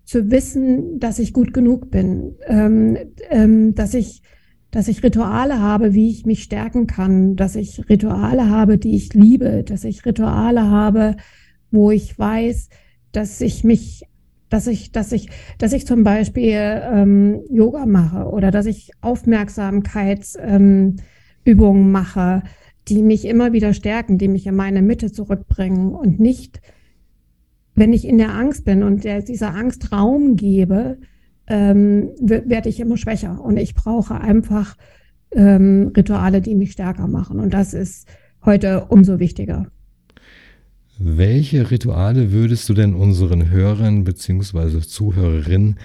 zu 0.05 0.31
wissen, 0.31 0.99
dass 0.99 1.19
ich 1.19 1.33
gut 1.33 1.53
genug 1.53 1.91
bin, 1.91 2.35
ähm, 2.47 2.97
ähm, 3.29 3.75
dass 3.75 3.93
ich 3.93 4.21
dass 4.73 4.87
ich 4.87 5.03
Rituale 5.03 5.59
habe, 5.59 5.93
wie 5.93 6.09
ich 6.09 6.25
mich 6.25 6.41
stärken 6.41 6.87
kann, 6.87 7.35
dass 7.35 7.55
ich 7.55 7.87
Rituale 7.89 8.49
habe, 8.49 8.79
die 8.79 8.95
ich 8.95 9.13
liebe, 9.13 9.63
dass 9.63 9.83
ich 9.83 10.03
Rituale 10.03 10.67
habe, 10.67 11.15
wo 11.69 11.91
ich 11.91 12.17
weiß, 12.17 12.69
dass 13.11 13.39
ich 13.41 13.63
mich, 13.63 14.01
dass 14.53 14.67
ich, 14.67 14.91
dass 14.91 15.11
ich, 15.11 15.29
dass 15.57 15.73
ich 15.73 15.87
zum 15.87 16.03
Beispiel 16.03 16.59
ähm, 16.83 17.41
Yoga 17.49 17.87
mache 17.87 18.29
oder 18.29 18.51
dass 18.51 18.67
ich 18.67 18.91
Aufmerksamkeitsübungen 19.01 20.95
ähm, 21.45 21.91
mache, 21.91 22.43
die 22.87 23.01
mich 23.01 23.25
immer 23.25 23.51
wieder 23.51 23.73
stärken, 23.73 24.19
die 24.19 24.27
mich 24.27 24.45
in 24.45 24.55
meine 24.55 24.83
Mitte 24.83 25.11
zurückbringen 25.11 25.95
und 25.95 26.19
nicht, 26.19 26.61
wenn 27.73 27.93
ich 27.93 28.07
in 28.07 28.19
der 28.19 28.35
Angst 28.35 28.63
bin 28.63 28.83
und 28.83 29.03
der, 29.03 29.23
dieser 29.23 29.55
Angst 29.55 29.91
Raum 29.91 30.35
gebe, 30.35 30.99
ähm, 31.47 32.11
werde 32.19 32.69
ich 32.69 32.79
immer 32.79 32.97
schwächer 32.97 33.41
und 33.43 33.57
ich 33.57 33.73
brauche 33.73 34.21
einfach 34.21 34.77
ähm, 35.31 35.91
Rituale, 35.97 36.41
die 36.41 36.53
mich 36.53 36.73
stärker 36.73 37.07
machen 37.07 37.39
und 37.39 37.55
das 37.55 37.73
ist 37.73 38.07
heute 38.45 38.85
umso 38.89 39.17
wichtiger. 39.17 39.71
Welche 41.05 41.69
Rituale 41.69 42.31
würdest 42.31 42.69
du 42.69 42.73
denn 42.73 42.93
unseren 42.93 43.49
Hörern 43.49 44.05
bzw. 44.05 44.79
Zuhörerinnen 44.79 45.77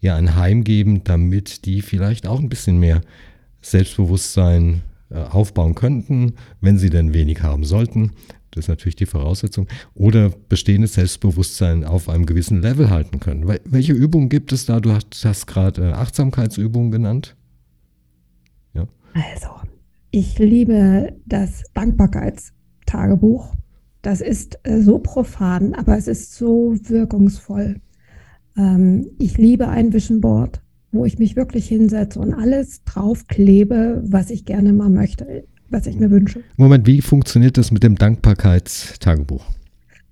ja 0.00 0.16
ein 0.16 0.34
Heim 0.34 0.64
geben, 0.64 1.04
damit 1.04 1.64
die 1.64 1.80
vielleicht 1.80 2.26
auch 2.26 2.40
ein 2.40 2.48
bisschen 2.48 2.80
mehr 2.80 3.02
Selbstbewusstsein 3.60 4.82
äh, 5.10 5.18
aufbauen 5.18 5.76
könnten, 5.76 6.34
wenn 6.60 6.76
sie 6.76 6.90
denn 6.90 7.14
wenig 7.14 7.42
haben 7.42 7.62
sollten. 7.62 8.14
Das 8.50 8.64
ist 8.64 8.68
natürlich 8.68 8.96
die 8.96 9.06
Voraussetzung. 9.06 9.68
Oder 9.94 10.30
bestehendes 10.30 10.94
Selbstbewusstsein 10.94 11.84
auf 11.84 12.08
einem 12.08 12.26
gewissen 12.26 12.60
Level 12.60 12.90
halten 12.90 13.20
können. 13.20 13.46
Welche 13.64 13.92
Übungen 13.92 14.28
gibt 14.28 14.52
es 14.52 14.66
da? 14.66 14.80
Du 14.80 14.92
hast 14.92 15.46
gerade 15.46 15.90
äh, 15.90 15.92
Achtsamkeitsübungen 15.92 16.90
genannt. 16.90 17.36
Ja. 18.74 18.88
Also, 19.14 19.50
ich 20.10 20.36
liebe 20.40 21.16
das 21.26 21.62
Dankbarkeitstagebuch. 21.74 23.54
Das 24.02 24.20
ist 24.20 24.58
äh, 24.64 24.80
so 24.80 24.98
profan, 24.98 25.74
aber 25.74 25.96
es 25.96 26.08
ist 26.08 26.34
so 26.34 26.76
wirkungsvoll. 26.82 27.80
Ähm, 28.56 29.10
ich 29.18 29.38
liebe 29.38 29.68
ein 29.68 29.92
Vision 29.92 30.20
Board 30.20 30.62
wo 30.92 31.06
ich 31.06 31.18
mich 31.18 31.36
wirklich 31.36 31.66
hinsetze 31.66 32.20
und 32.20 32.34
alles 32.34 32.84
draufklebe, 32.84 34.02
was 34.04 34.30
ich 34.30 34.44
gerne 34.44 34.72
mal 34.72 34.90
möchte, 34.90 35.44
was 35.70 35.86
ich 35.86 35.98
mir 35.98 36.10
wünsche. 36.10 36.42
Moment, 36.56 36.86
wie 36.86 37.00
funktioniert 37.00 37.56
das 37.56 37.70
mit 37.70 37.82
dem 37.82 37.96
Dankbarkeitstagebuch? 37.96 39.44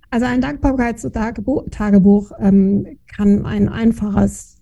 Also 0.09 0.25
ein 0.25 0.41
Dankbarkeitstagebuch 0.41 2.31
ähm, 2.39 2.97
kann 3.07 3.45
ein 3.45 3.69
einfaches 3.69 4.57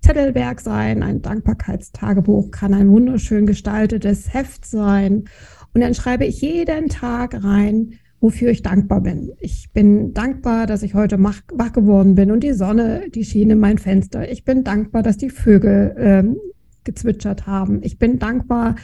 Zettelwerk 0.00 0.60
sein, 0.60 1.02
ein 1.02 1.22
Dankbarkeitstagebuch 1.22 2.50
kann 2.50 2.72
ein 2.72 2.90
wunderschön 2.90 3.46
gestaltetes 3.46 4.32
Heft 4.32 4.64
sein. 4.64 5.24
Und 5.74 5.82
dann 5.82 5.94
schreibe 5.94 6.24
ich 6.24 6.40
jeden 6.40 6.88
Tag 6.88 7.44
rein, 7.44 7.92
wofür 8.20 8.50
ich 8.50 8.62
dankbar 8.62 9.00
bin. 9.00 9.32
Ich 9.38 9.70
bin 9.72 10.12
dankbar, 10.12 10.66
dass 10.66 10.82
ich 10.82 10.94
heute 10.94 11.22
wach, 11.22 11.72
geworden 11.72 12.14
bin 12.14 12.30
und 12.30 12.40
die 12.40 12.52
Sonne, 12.52 13.08
die 13.14 13.24
schien 13.24 13.50
in 13.50 13.58
mein 13.58 13.78
Fenster. 13.78 14.30
Ich 14.30 14.44
bin 14.44 14.64
dankbar, 14.64 15.02
dass 15.02 15.16
die 15.16 15.30
Vögel 15.30 15.94
ähm, 15.98 16.36
gezwitschert 16.84 17.46
haben. 17.46 17.80
Ich 17.82 17.98
bin 17.98 18.18
dankbar, 18.18 18.76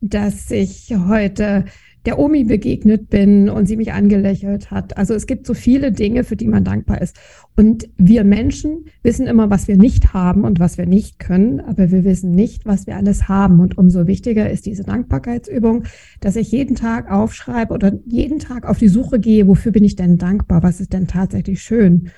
dass 0.00 0.50
ich 0.50 0.94
heute 1.06 1.64
der 2.04 2.18
Omi 2.18 2.44
begegnet 2.44 3.10
bin 3.10 3.48
und 3.48 3.66
sie 3.66 3.76
mich 3.76 3.92
angelächelt 3.92 4.70
hat. 4.70 4.96
Also 4.96 5.14
es 5.14 5.26
gibt 5.26 5.46
so 5.46 5.54
viele 5.54 5.92
Dinge, 5.92 6.24
für 6.24 6.36
die 6.36 6.48
man 6.48 6.64
dankbar 6.64 7.00
ist. 7.00 7.16
Und 7.56 7.88
wir 7.96 8.24
Menschen 8.24 8.86
wissen 9.02 9.26
immer, 9.26 9.50
was 9.50 9.68
wir 9.68 9.76
nicht 9.76 10.12
haben 10.12 10.44
und 10.44 10.58
was 10.58 10.78
wir 10.78 10.86
nicht 10.86 11.18
können, 11.18 11.60
aber 11.60 11.90
wir 11.90 12.04
wissen 12.04 12.32
nicht, 12.32 12.66
was 12.66 12.86
wir 12.86 12.96
alles 12.96 13.28
haben. 13.28 13.60
Und 13.60 13.78
umso 13.78 14.06
wichtiger 14.06 14.50
ist 14.50 14.66
diese 14.66 14.82
Dankbarkeitsübung, 14.82 15.84
dass 16.20 16.36
ich 16.36 16.50
jeden 16.50 16.74
Tag 16.74 17.10
aufschreibe 17.10 17.72
oder 17.72 17.92
jeden 18.06 18.38
Tag 18.38 18.66
auf 18.66 18.78
die 18.78 18.88
Suche 18.88 19.20
gehe, 19.20 19.46
wofür 19.46 19.70
bin 19.70 19.84
ich 19.84 19.96
denn 19.96 20.18
dankbar, 20.18 20.62
was 20.62 20.80
ist 20.80 20.92
denn 20.92 21.06
tatsächlich 21.06 21.62
schön. 21.62 22.10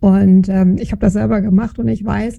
Und 0.00 0.48
ähm, 0.48 0.76
ich 0.78 0.92
habe 0.92 1.00
das 1.00 1.12
selber 1.12 1.40
gemacht 1.40 1.78
und 1.78 1.88
ich 1.88 2.04
weiß, 2.04 2.38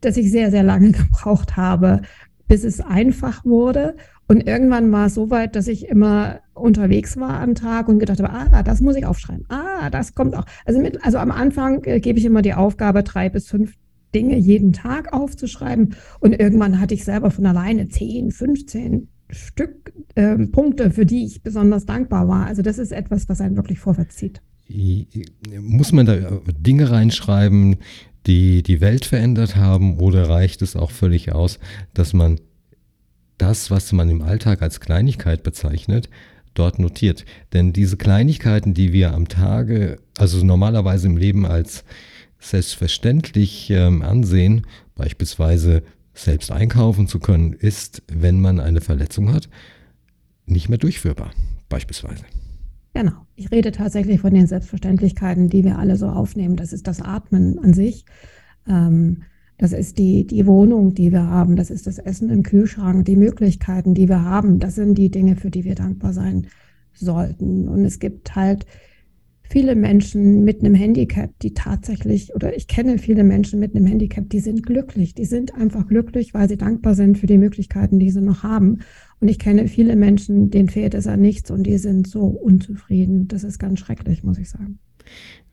dass 0.00 0.16
ich 0.16 0.30
sehr, 0.30 0.50
sehr 0.50 0.62
lange 0.62 0.90
gebraucht 0.92 1.56
habe, 1.56 2.02
bis 2.48 2.64
es 2.64 2.80
einfach 2.80 3.44
wurde. 3.44 3.96
Und 4.28 4.46
irgendwann 4.46 4.90
war 4.90 5.06
es 5.06 5.14
so 5.14 5.30
weit, 5.30 5.54
dass 5.54 5.68
ich 5.68 5.88
immer 5.88 6.40
unterwegs 6.54 7.16
war 7.16 7.40
am 7.40 7.54
Tag 7.54 7.88
und 7.88 7.98
gedacht 7.98 8.20
habe, 8.20 8.32
ah, 8.32 8.62
das 8.62 8.80
muss 8.80 8.96
ich 8.96 9.06
aufschreiben. 9.06 9.44
Ah, 9.48 9.88
das 9.90 10.14
kommt 10.14 10.34
auch. 10.36 10.44
Also, 10.64 10.80
mit, 10.80 11.04
also 11.04 11.18
am 11.18 11.30
Anfang 11.30 11.84
äh, 11.84 12.00
gebe 12.00 12.18
ich 12.18 12.24
immer 12.24 12.42
die 12.42 12.54
Aufgabe, 12.54 13.02
drei 13.02 13.28
bis 13.28 13.48
fünf 13.48 13.74
Dinge 14.14 14.36
jeden 14.36 14.72
Tag 14.72 15.12
aufzuschreiben. 15.12 15.94
Und 16.20 16.32
irgendwann 16.32 16.80
hatte 16.80 16.94
ich 16.94 17.04
selber 17.04 17.30
von 17.30 17.46
alleine 17.46 17.88
10, 17.88 18.32
15 18.32 19.08
Stück 19.30 19.92
äh, 20.14 20.36
Punkte, 20.46 20.90
für 20.90 21.06
die 21.06 21.24
ich 21.24 21.42
besonders 21.42 21.86
dankbar 21.86 22.28
war. 22.28 22.46
Also 22.46 22.62
das 22.62 22.78
ist 22.78 22.92
etwas, 22.92 23.28
was 23.28 23.40
einen 23.40 23.56
wirklich 23.56 23.78
vorwärts 23.78 24.16
zieht. 24.16 24.40
Muss 25.60 25.92
man 25.92 26.06
da 26.06 26.40
Dinge 26.58 26.90
reinschreiben, 26.90 27.76
die 28.26 28.62
die 28.62 28.80
Welt 28.80 29.04
verändert 29.04 29.54
haben, 29.54 29.98
oder 30.00 30.28
reicht 30.28 30.62
es 30.62 30.74
auch 30.74 30.90
völlig 30.90 31.32
aus, 31.32 31.60
dass 31.94 32.12
man 32.12 32.40
das, 33.38 33.70
was 33.70 33.92
man 33.92 34.08
im 34.08 34.22
Alltag 34.22 34.62
als 34.62 34.80
Kleinigkeit 34.80 35.42
bezeichnet, 35.42 36.08
dort 36.54 36.78
notiert. 36.78 37.24
Denn 37.52 37.72
diese 37.72 37.96
Kleinigkeiten, 37.96 38.74
die 38.74 38.92
wir 38.92 39.12
am 39.12 39.28
Tage, 39.28 39.98
also 40.18 40.44
normalerweise 40.44 41.06
im 41.06 41.16
Leben 41.16 41.46
als 41.46 41.84
selbstverständlich 42.38 43.70
ähm, 43.70 44.02
ansehen, 44.02 44.66
beispielsweise 44.94 45.82
selbst 46.14 46.50
einkaufen 46.50 47.08
zu 47.08 47.18
können, 47.18 47.52
ist, 47.52 48.02
wenn 48.08 48.40
man 48.40 48.60
eine 48.60 48.80
Verletzung 48.80 49.32
hat, 49.32 49.48
nicht 50.46 50.68
mehr 50.68 50.78
durchführbar, 50.78 51.32
beispielsweise. 51.68 52.24
Genau. 52.94 53.26
Ich 53.34 53.50
rede 53.50 53.72
tatsächlich 53.72 54.20
von 54.20 54.32
den 54.32 54.46
Selbstverständlichkeiten, 54.46 55.50
die 55.50 55.64
wir 55.64 55.78
alle 55.78 55.96
so 55.96 56.06
aufnehmen. 56.06 56.56
Das 56.56 56.72
ist 56.72 56.86
das 56.86 57.02
Atmen 57.02 57.58
an 57.58 57.74
sich. 57.74 58.06
Ähm, 58.66 59.24
das 59.58 59.72
ist 59.72 59.98
die, 59.98 60.26
die 60.26 60.46
Wohnung, 60.46 60.94
die 60.94 61.12
wir 61.12 61.26
haben. 61.26 61.56
Das 61.56 61.70
ist 61.70 61.86
das 61.86 61.98
Essen 61.98 62.28
im 62.30 62.42
Kühlschrank, 62.42 63.04
die 63.06 63.16
Möglichkeiten, 63.16 63.94
die 63.94 64.08
wir 64.08 64.22
haben. 64.22 64.58
Das 64.58 64.74
sind 64.74 64.96
die 64.98 65.10
Dinge, 65.10 65.36
für 65.36 65.50
die 65.50 65.64
wir 65.64 65.74
dankbar 65.74 66.12
sein 66.12 66.48
sollten. 66.92 67.68
Und 67.68 67.84
es 67.84 67.98
gibt 67.98 68.34
halt 68.36 68.66
viele 69.48 69.74
Menschen 69.74 70.44
mit 70.44 70.60
einem 70.60 70.74
Handicap, 70.74 71.30
die 71.40 71.54
tatsächlich, 71.54 72.34
oder 72.34 72.54
ich 72.54 72.68
kenne 72.68 72.98
viele 72.98 73.24
Menschen 73.24 73.58
mit 73.58 73.74
einem 73.74 73.86
Handicap, 73.86 74.28
die 74.28 74.40
sind 74.40 74.64
glücklich. 74.64 75.14
Die 75.14 75.24
sind 75.24 75.54
einfach 75.54 75.86
glücklich, 75.86 76.34
weil 76.34 76.48
sie 76.48 76.58
dankbar 76.58 76.94
sind 76.94 77.18
für 77.18 77.26
die 77.26 77.38
Möglichkeiten, 77.38 77.98
die 77.98 78.10
sie 78.10 78.20
noch 78.20 78.42
haben. 78.42 78.80
Und 79.20 79.28
ich 79.28 79.38
kenne 79.38 79.68
viele 79.68 79.96
Menschen, 79.96 80.50
denen 80.50 80.68
fehlt 80.68 80.92
es 80.92 81.06
an 81.06 81.22
nichts 81.22 81.50
und 81.50 81.62
die 81.62 81.78
sind 81.78 82.06
so 82.06 82.26
unzufrieden. 82.26 83.28
Das 83.28 83.42
ist 83.42 83.58
ganz 83.58 83.80
schrecklich, 83.80 84.22
muss 84.22 84.38
ich 84.38 84.50
sagen. 84.50 84.78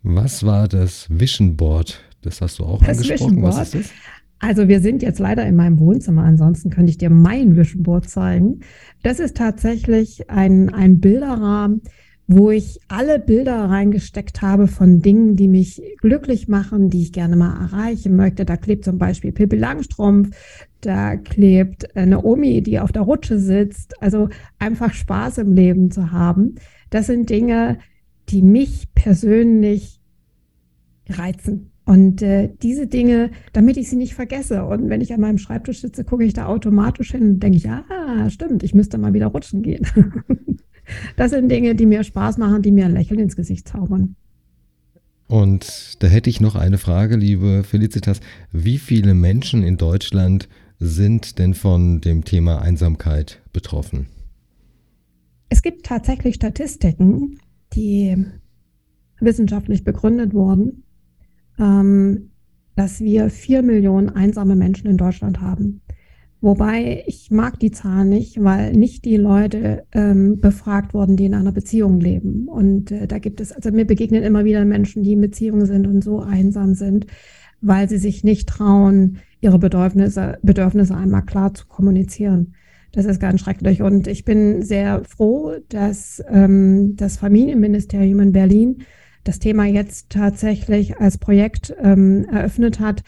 Was 0.01 0.45
war 0.45 0.67
das 0.67 1.07
Vision 1.09 1.55
Board 1.55 2.03
das 2.23 2.41
hast 2.41 2.59
du 2.59 2.63
auch 2.63 2.83
das 2.83 3.01
angesprochen. 3.01 3.41
Was 3.41 3.73
ist 3.73 3.75
das? 3.75 3.91
Also 4.39 4.67
wir 4.67 4.81
sind 4.81 5.01
jetzt 5.01 5.19
leider 5.19 5.45
in 5.45 5.55
meinem 5.55 5.79
Wohnzimmer, 5.79 6.23
ansonsten 6.23 6.69
könnte 6.69 6.89
ich 6.89 6.97
dir 6.97 7.09
mein 7.09 7.55
Vision 7.55 7.83
Board 7.83 8.09
zeigen. 8.09 8.59
Das 9.01 9.19
ist 9.19 9.37
tatsächlich 9.37 10.29
ein, 10.29 10.73
ein 10.73 10.99
Bilderrahmen, 10.99 11.81
wo 12.27 12.51
ich 12.51 12.79
alle 12.87 13.19
Bilder 13.19 13.69
reingesteckt 13.69 14.41
habe 14.41 14.67
von 14.67 15.01
Dingen, 15.01 15.35
die 15.35 15.47
mich 15.47 15.81
glücklich 15.99 16.47
machen, 16.47 16.89
die 16.89 17.01
ich 17.01 17.13
gerne 17.13 17.35
mal 17.35 17.53
erreichen 17.57 18.15
möchte. 18.15 18.45
Da 18.45 18.57
klebt 18.57 18.85
zum 18.85 18.97
Beispiel 18.97 19.31
Pippi 19.31 19.55
Langstrumpf, 19.55 20.35
da 20.81 21.15
klebt 21.15 21.95
eine 21.95 22.23
Omi, 22.23 22.61
die 22.61 22.79
auf 22.79 22.91
der 22.91 23.03
Rutsche 23.03 23.39
sitzt. 23.39 24.01
Also 24.01 24.29
einfach 24.59 24.93
Spaß 24.93 25.39
im 25.39 25.53
Leben 25.53 25.91
zu 25.91 26.11
haben. 26.11 26.55
Das 26.89 27.07
sind 27.07 27.29
Dinge, 27.29 27.77
die 28.29 28.41
mich 28.41 28.93
persönlich 28.93 29.99
reizen. 31.09 31.72
Und 31.85 32.21
äh, 32.21 32.49
diese 32.61 32.87
Dinge, 32.87 33.31
damit 33.51 33.75
ich 33.75 33.89
sie 33.89 33.97
nicht 33.97 34.13
vergesse. 34.13 34.63
Und 34.63 34.89
wenn 34.89 35.01
ich 35.01 35.13
an 35.13 35.19
meinem 35.19 35.37
Schreibtisch 35.37 35.81
sitze, 35.81 36.05
gucke 36.05 36.23
ich 36.23 36.33
da 36.33 36.45
automatisch 36.45 37.11
hin 37.11 37.23
und 37.23 37.39
denke 37.43 37.57
ich, 37.57 37.69
ah, 37.69 38.29
stimmt, 38.29 38.63
ich 38.63 38.73
müsste 38.73 38.97
mal 38.97 39.13
wieder 39.13 39.27
rutschen 39.27 39.63
gehen. 39.63 39.85
das 41.17 41.31
sind 41.31 41.49
Dinge, 41.49 41.75
die 41.75 41.85
mir 41.85 42.03
Spaß 42.03 42.37
machen, 42.37 42.61
die 42.61 42.71
mir 42.71 42.85
ein 42.85 42.93
Lächeln 42.93 43.19
ins 43.19 43.35
Gesicht 43.35 43.67
zaubern. 43.67 44.15
Und 45.27 46.01
da 46.01 46.07
hätte 46.07 46.29
ich 46.29 46.39
noch 46.39 46.55
eine 46.55 46.77
Frage, 46.77 47.17
liebe 47.17 47.63
Felicitas. 47.63 48.21
Wie 48.51 48.77
viele 48.77 49.13
Menschen 49.13 49.63
in 49.63 49.77
Deutschland 49.77 50.47
sind 50.79 51.37
denn 51.37 51.53
von 51.53 51.99
dem 51.99 52.23
Thema 52.23 52.61
Einsamkeit 52.61 53.41
betroffen? 53.51 54.07
Es 55.49 55.61
gibt 55.61 55.85
tatsächlich 55.85 56.35
Statistiken, 56.35 57.39
die 57.73 58.25
wissenschaftlich 59.19 59.83
begründet 59.83 60.33
wurden 60.33 60.83
ähm, 61.59 62.31
dass 62.75 63.01
wir 63.01 63.29
vier 63.29 63.61
Millionen 63.61 64.09
einsame 64.09 64.55
Menschen 64.55 64.87
in 64.87 64.97
Deutschland 64.97 65.41
haben. 65.41 65.81
Wobei 66.43 67.05
ich 67.07 67.31
mag 67.31 67.57
die 67.59 67.71
Zahl 67.71 68.03
nicht, 68.03 68.43
weil 68.43 68.73
nicht 68.73 69.05
die 69.05 69.15
Leute 69.15 69.85
ähm, 69.93 70.41
befragt 70.41 70.93
wurden, 70.93 71.15
die 71.15 71.25
in 71.25 71.35
einer 71.35 71.53
Beziehung 71.53 72.01
leben. 72.01 72.49
Und 72.49 72.91
äh, 72.91 73.07
da 73.07 73.19
gibt 73.19 73.39
es, 73.39 73.53
also 73.53 73.71
mir 73.71 73.85
begegnen 73.85 74.23
immer 74.23 74.43
wieder 74.43 74.65
Menschen, 74.65 75.03
die 75.03 75.13
in 75.13 75.21
Beziehungen 75.21 75.65
sind 75.65 75.87
und 75.87 76.03
so 76.03 76.19
einsam 76.19 76.73
sind, 76.73 77.07
weil 77.61 77.87
sie 77.87 77.97
sich 77.97 78.25
nicht 78.25 78.49
trauen, 78.49 79.19
ihre 79.39 79.57
Bedürfnisse, 79.57 80.37
Bedürfnisse 80.41 80.97
einmal 80.97 81.23
klar 81.23 81.53
zu 81.53 81.65
kommunizieren. 81.67 82.55
Das 82.91 83.05
ist 83.05 83.21
ganz 83.21 83.39
schrecklich. 83.39 83.81
Und 83.81 84.07
ich 84.07 84.25
bin 84.25 84.63
sehr 84.63 85.01
froh, 85.05 85.53
dass 85.69 86.21
ähm, 86.29 86.97
das 86.97 87.15
Familienministerium 87.15 88.19
in 88.19 88.31
Berlin 88.33 88.83
das 89.23 89.39
Thema 89.39 89.65
jetzt 89.65 90.09
tatsächlich 90.09 90.99
als 90.99 91.17
Projekt 91.17 91.73
ähm, 91.81 92.25
eröffnet 92.25 92.79
hat, 92.79 93.03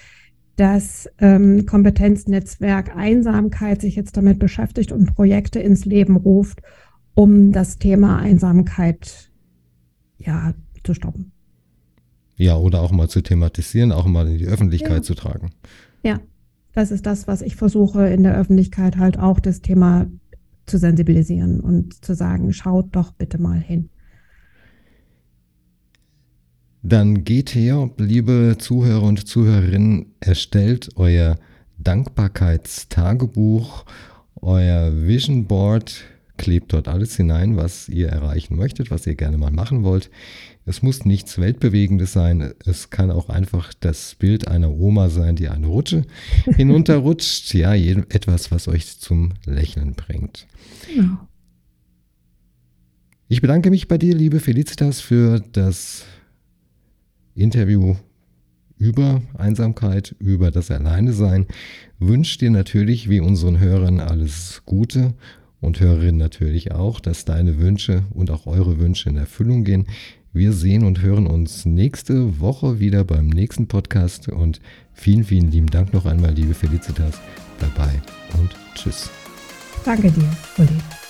das 0.55 1.09
ähm, 1.19 1.65
Kompetenznetzwerk 1.65 2.95
Einsamkeit 2.95 3.81
sich 3.81 3.95
jetzt 3.95 4.15
damit 4.15 4.39
beschäftigt 4.39 4.91
und 4.91 5.13
Projekte 5.13 5.59
ins 5.59 5.85
Leben 5.85 6.15
ruft, 6.15 6.61
um 7.13 7.51
das 7.51 7.77
Thema 7.77 8.17
Einsamkeit 8.19 9.31
ja 10.17 10.53
zu 10.83 10.93
stoppen. 10.93 11.31
Ja, 12.37 12.57
oder 12.57 12.81
auch 12.81 12.91
mal 12.91 13.09
zu 13.09 13.21
thematisieren, 13.21 13.91
auch 13.91 14.05
mal 14.05 14.27
in 14.27 14.37
die 14.37 14.47
Öffentlichkeit 14.47 14.97
ja. 14.97 15.01
zu 15.01 15.15
tragen. 15.15 15.51
Ja, 16.03 16.19
das 16.73 16.91
ist 16.91 17.05
das, 17.05 17.27
was 17.27 17.41
ich 17.41 17.55
versuche 17.55 18.07
in 18.07 18.23
der 18.23 18.35
Öffentlichkeit 18.35 18.97
halt 18.97 19.17
auch 19.17 19.39
das 19.39 19.61
Thema 19.61 20.07
zu 20.65 20.77
sensibilisieren 20.77 21.59
und 21.59 22.03
zu 22.03 22.13
sagen, 22.15 22.51
schaut 22.51 22.95
doch 22.95 23.11
bitte 23.11 23.37
mal 23.37 23.59
hin. 23.59 23.89
Dann 26.87 27.23
geht 27.23 27.55
her, 27.55 27.89
liebe 27.97 28.57
Zuhörer 28.59 29.01
und 29.01 29.27
Zuhörerinnen, 29.27 30.13
erstellt 30.19 30.89
euer 30.97 31.39
Dankbarkeitstagebuch, 31.79 33.85
euer 34.35 34.93
Vision 34.95 35.47
Board, 35.47 36.03
klebt 36.37 36.73
dort 36.73 36.87
alles 36.87 37.17
hinein, 37.17 37.57
was 37.57 37.89
ihr 37.89 38.09
erreichen 38.09 38.55
möchtet, 38.55 38.91
was 38.91 39.07
ihr 39.07 39.15
gerne 39.15 39.39
mal 39.39 39.49
machen 39.49 39.83
wollt. 39.83 40.11
Es 40.67 40.83
muss 40.83 41.05
nichts 41.05 41.39
Weltbewegendes 41.39 42.13
sein. 42.13 42.53
Es 42.67 42.91
kann 42.91 43.09
auch 43.09 43.29
einfach 43.29 43.73
das 43.73 44.13
Bild 44.13 44.47
einer 44.47 44.69
Oma 44.69 45.09
sein, 45.09 45.35
die 45.35 45.49
eine 45.49 45.65
Rutsche 45.65 46.03
hinunterrutscht. 46.55 47.51
Ja, 47.55 47.73
etwas, 47.73 48.51
was 48.51 48.67
euch 48.67 48.99
zum 48.99 49.33
Lächeln 49.45 49.95
bringt. 49.95 50.45
Ja. 50.95 51.27
Ich 53.27 53.41
bedanke 53.41 53.71
mich 53.71 53.87
bei 53.87 53.97
dir, 53.97 54.13
liebe 54.13 54.39
Felicitas, 54.39 55.01
für 55.01 55.39
das 55.51 56.05
Interview 57.35 57.95
über 58.77 59.21
Einsamkeit, 59.37 60.15
über 60.19 60.51
das 60.51 60.71
Alleinesein, 60.71 61.45
wünsche 61.99 62.39
dir 62.39 62.51
natürlich 62.51 63.09
wie 63.09 63.19
unseren 63.19 63.59
Hörern 63.59 63.99
alles 63.99 64.63
Gute 64.65 65.13
und 65.61 65.79
Hörerinnen 65.79 66.17
natürlich 66.17 66.71
auch, 66.71 66.99
dass 66.99 67.25
deine 67.25 67.59
Wünsche 67.59 68.03
und 68.11 68.31
auch 68.31 68.45
eure 68.45 68.79
Wünsche 68.79 69.09
in 69.09 69.17
Erfüllung 69.17 69.63
gehen. 69.63 69.87
Wir 70.33 70.51
sehen 70.51 70.83
und 70.83 71.01
hören 71.01 71.27
uns 71.27 71.65
nächste 71.65 72.41
Woche 72.41 72.79
wieder 72.79 73.05
beim 73.05 73.29
nächsten 73.29 73.67
Podcast 73.67 74.27
und 74.27 74.59
vielen, 74.93 75.23
vielen 75.23 75.49
lieben 75.49 75.67
Dank 75.67 75.93
noch 75.93 76.05
einmal, 76.05 76.33
liebe 76.33 76.53
Felicitas, 76.53 77.19
dabei 77.59 78.01
und 78.39 78.49
tschüss. 78.75 79.09
Danke 79.85 80.11
dir, 80.11 80.29
Uli. 80.57 81.04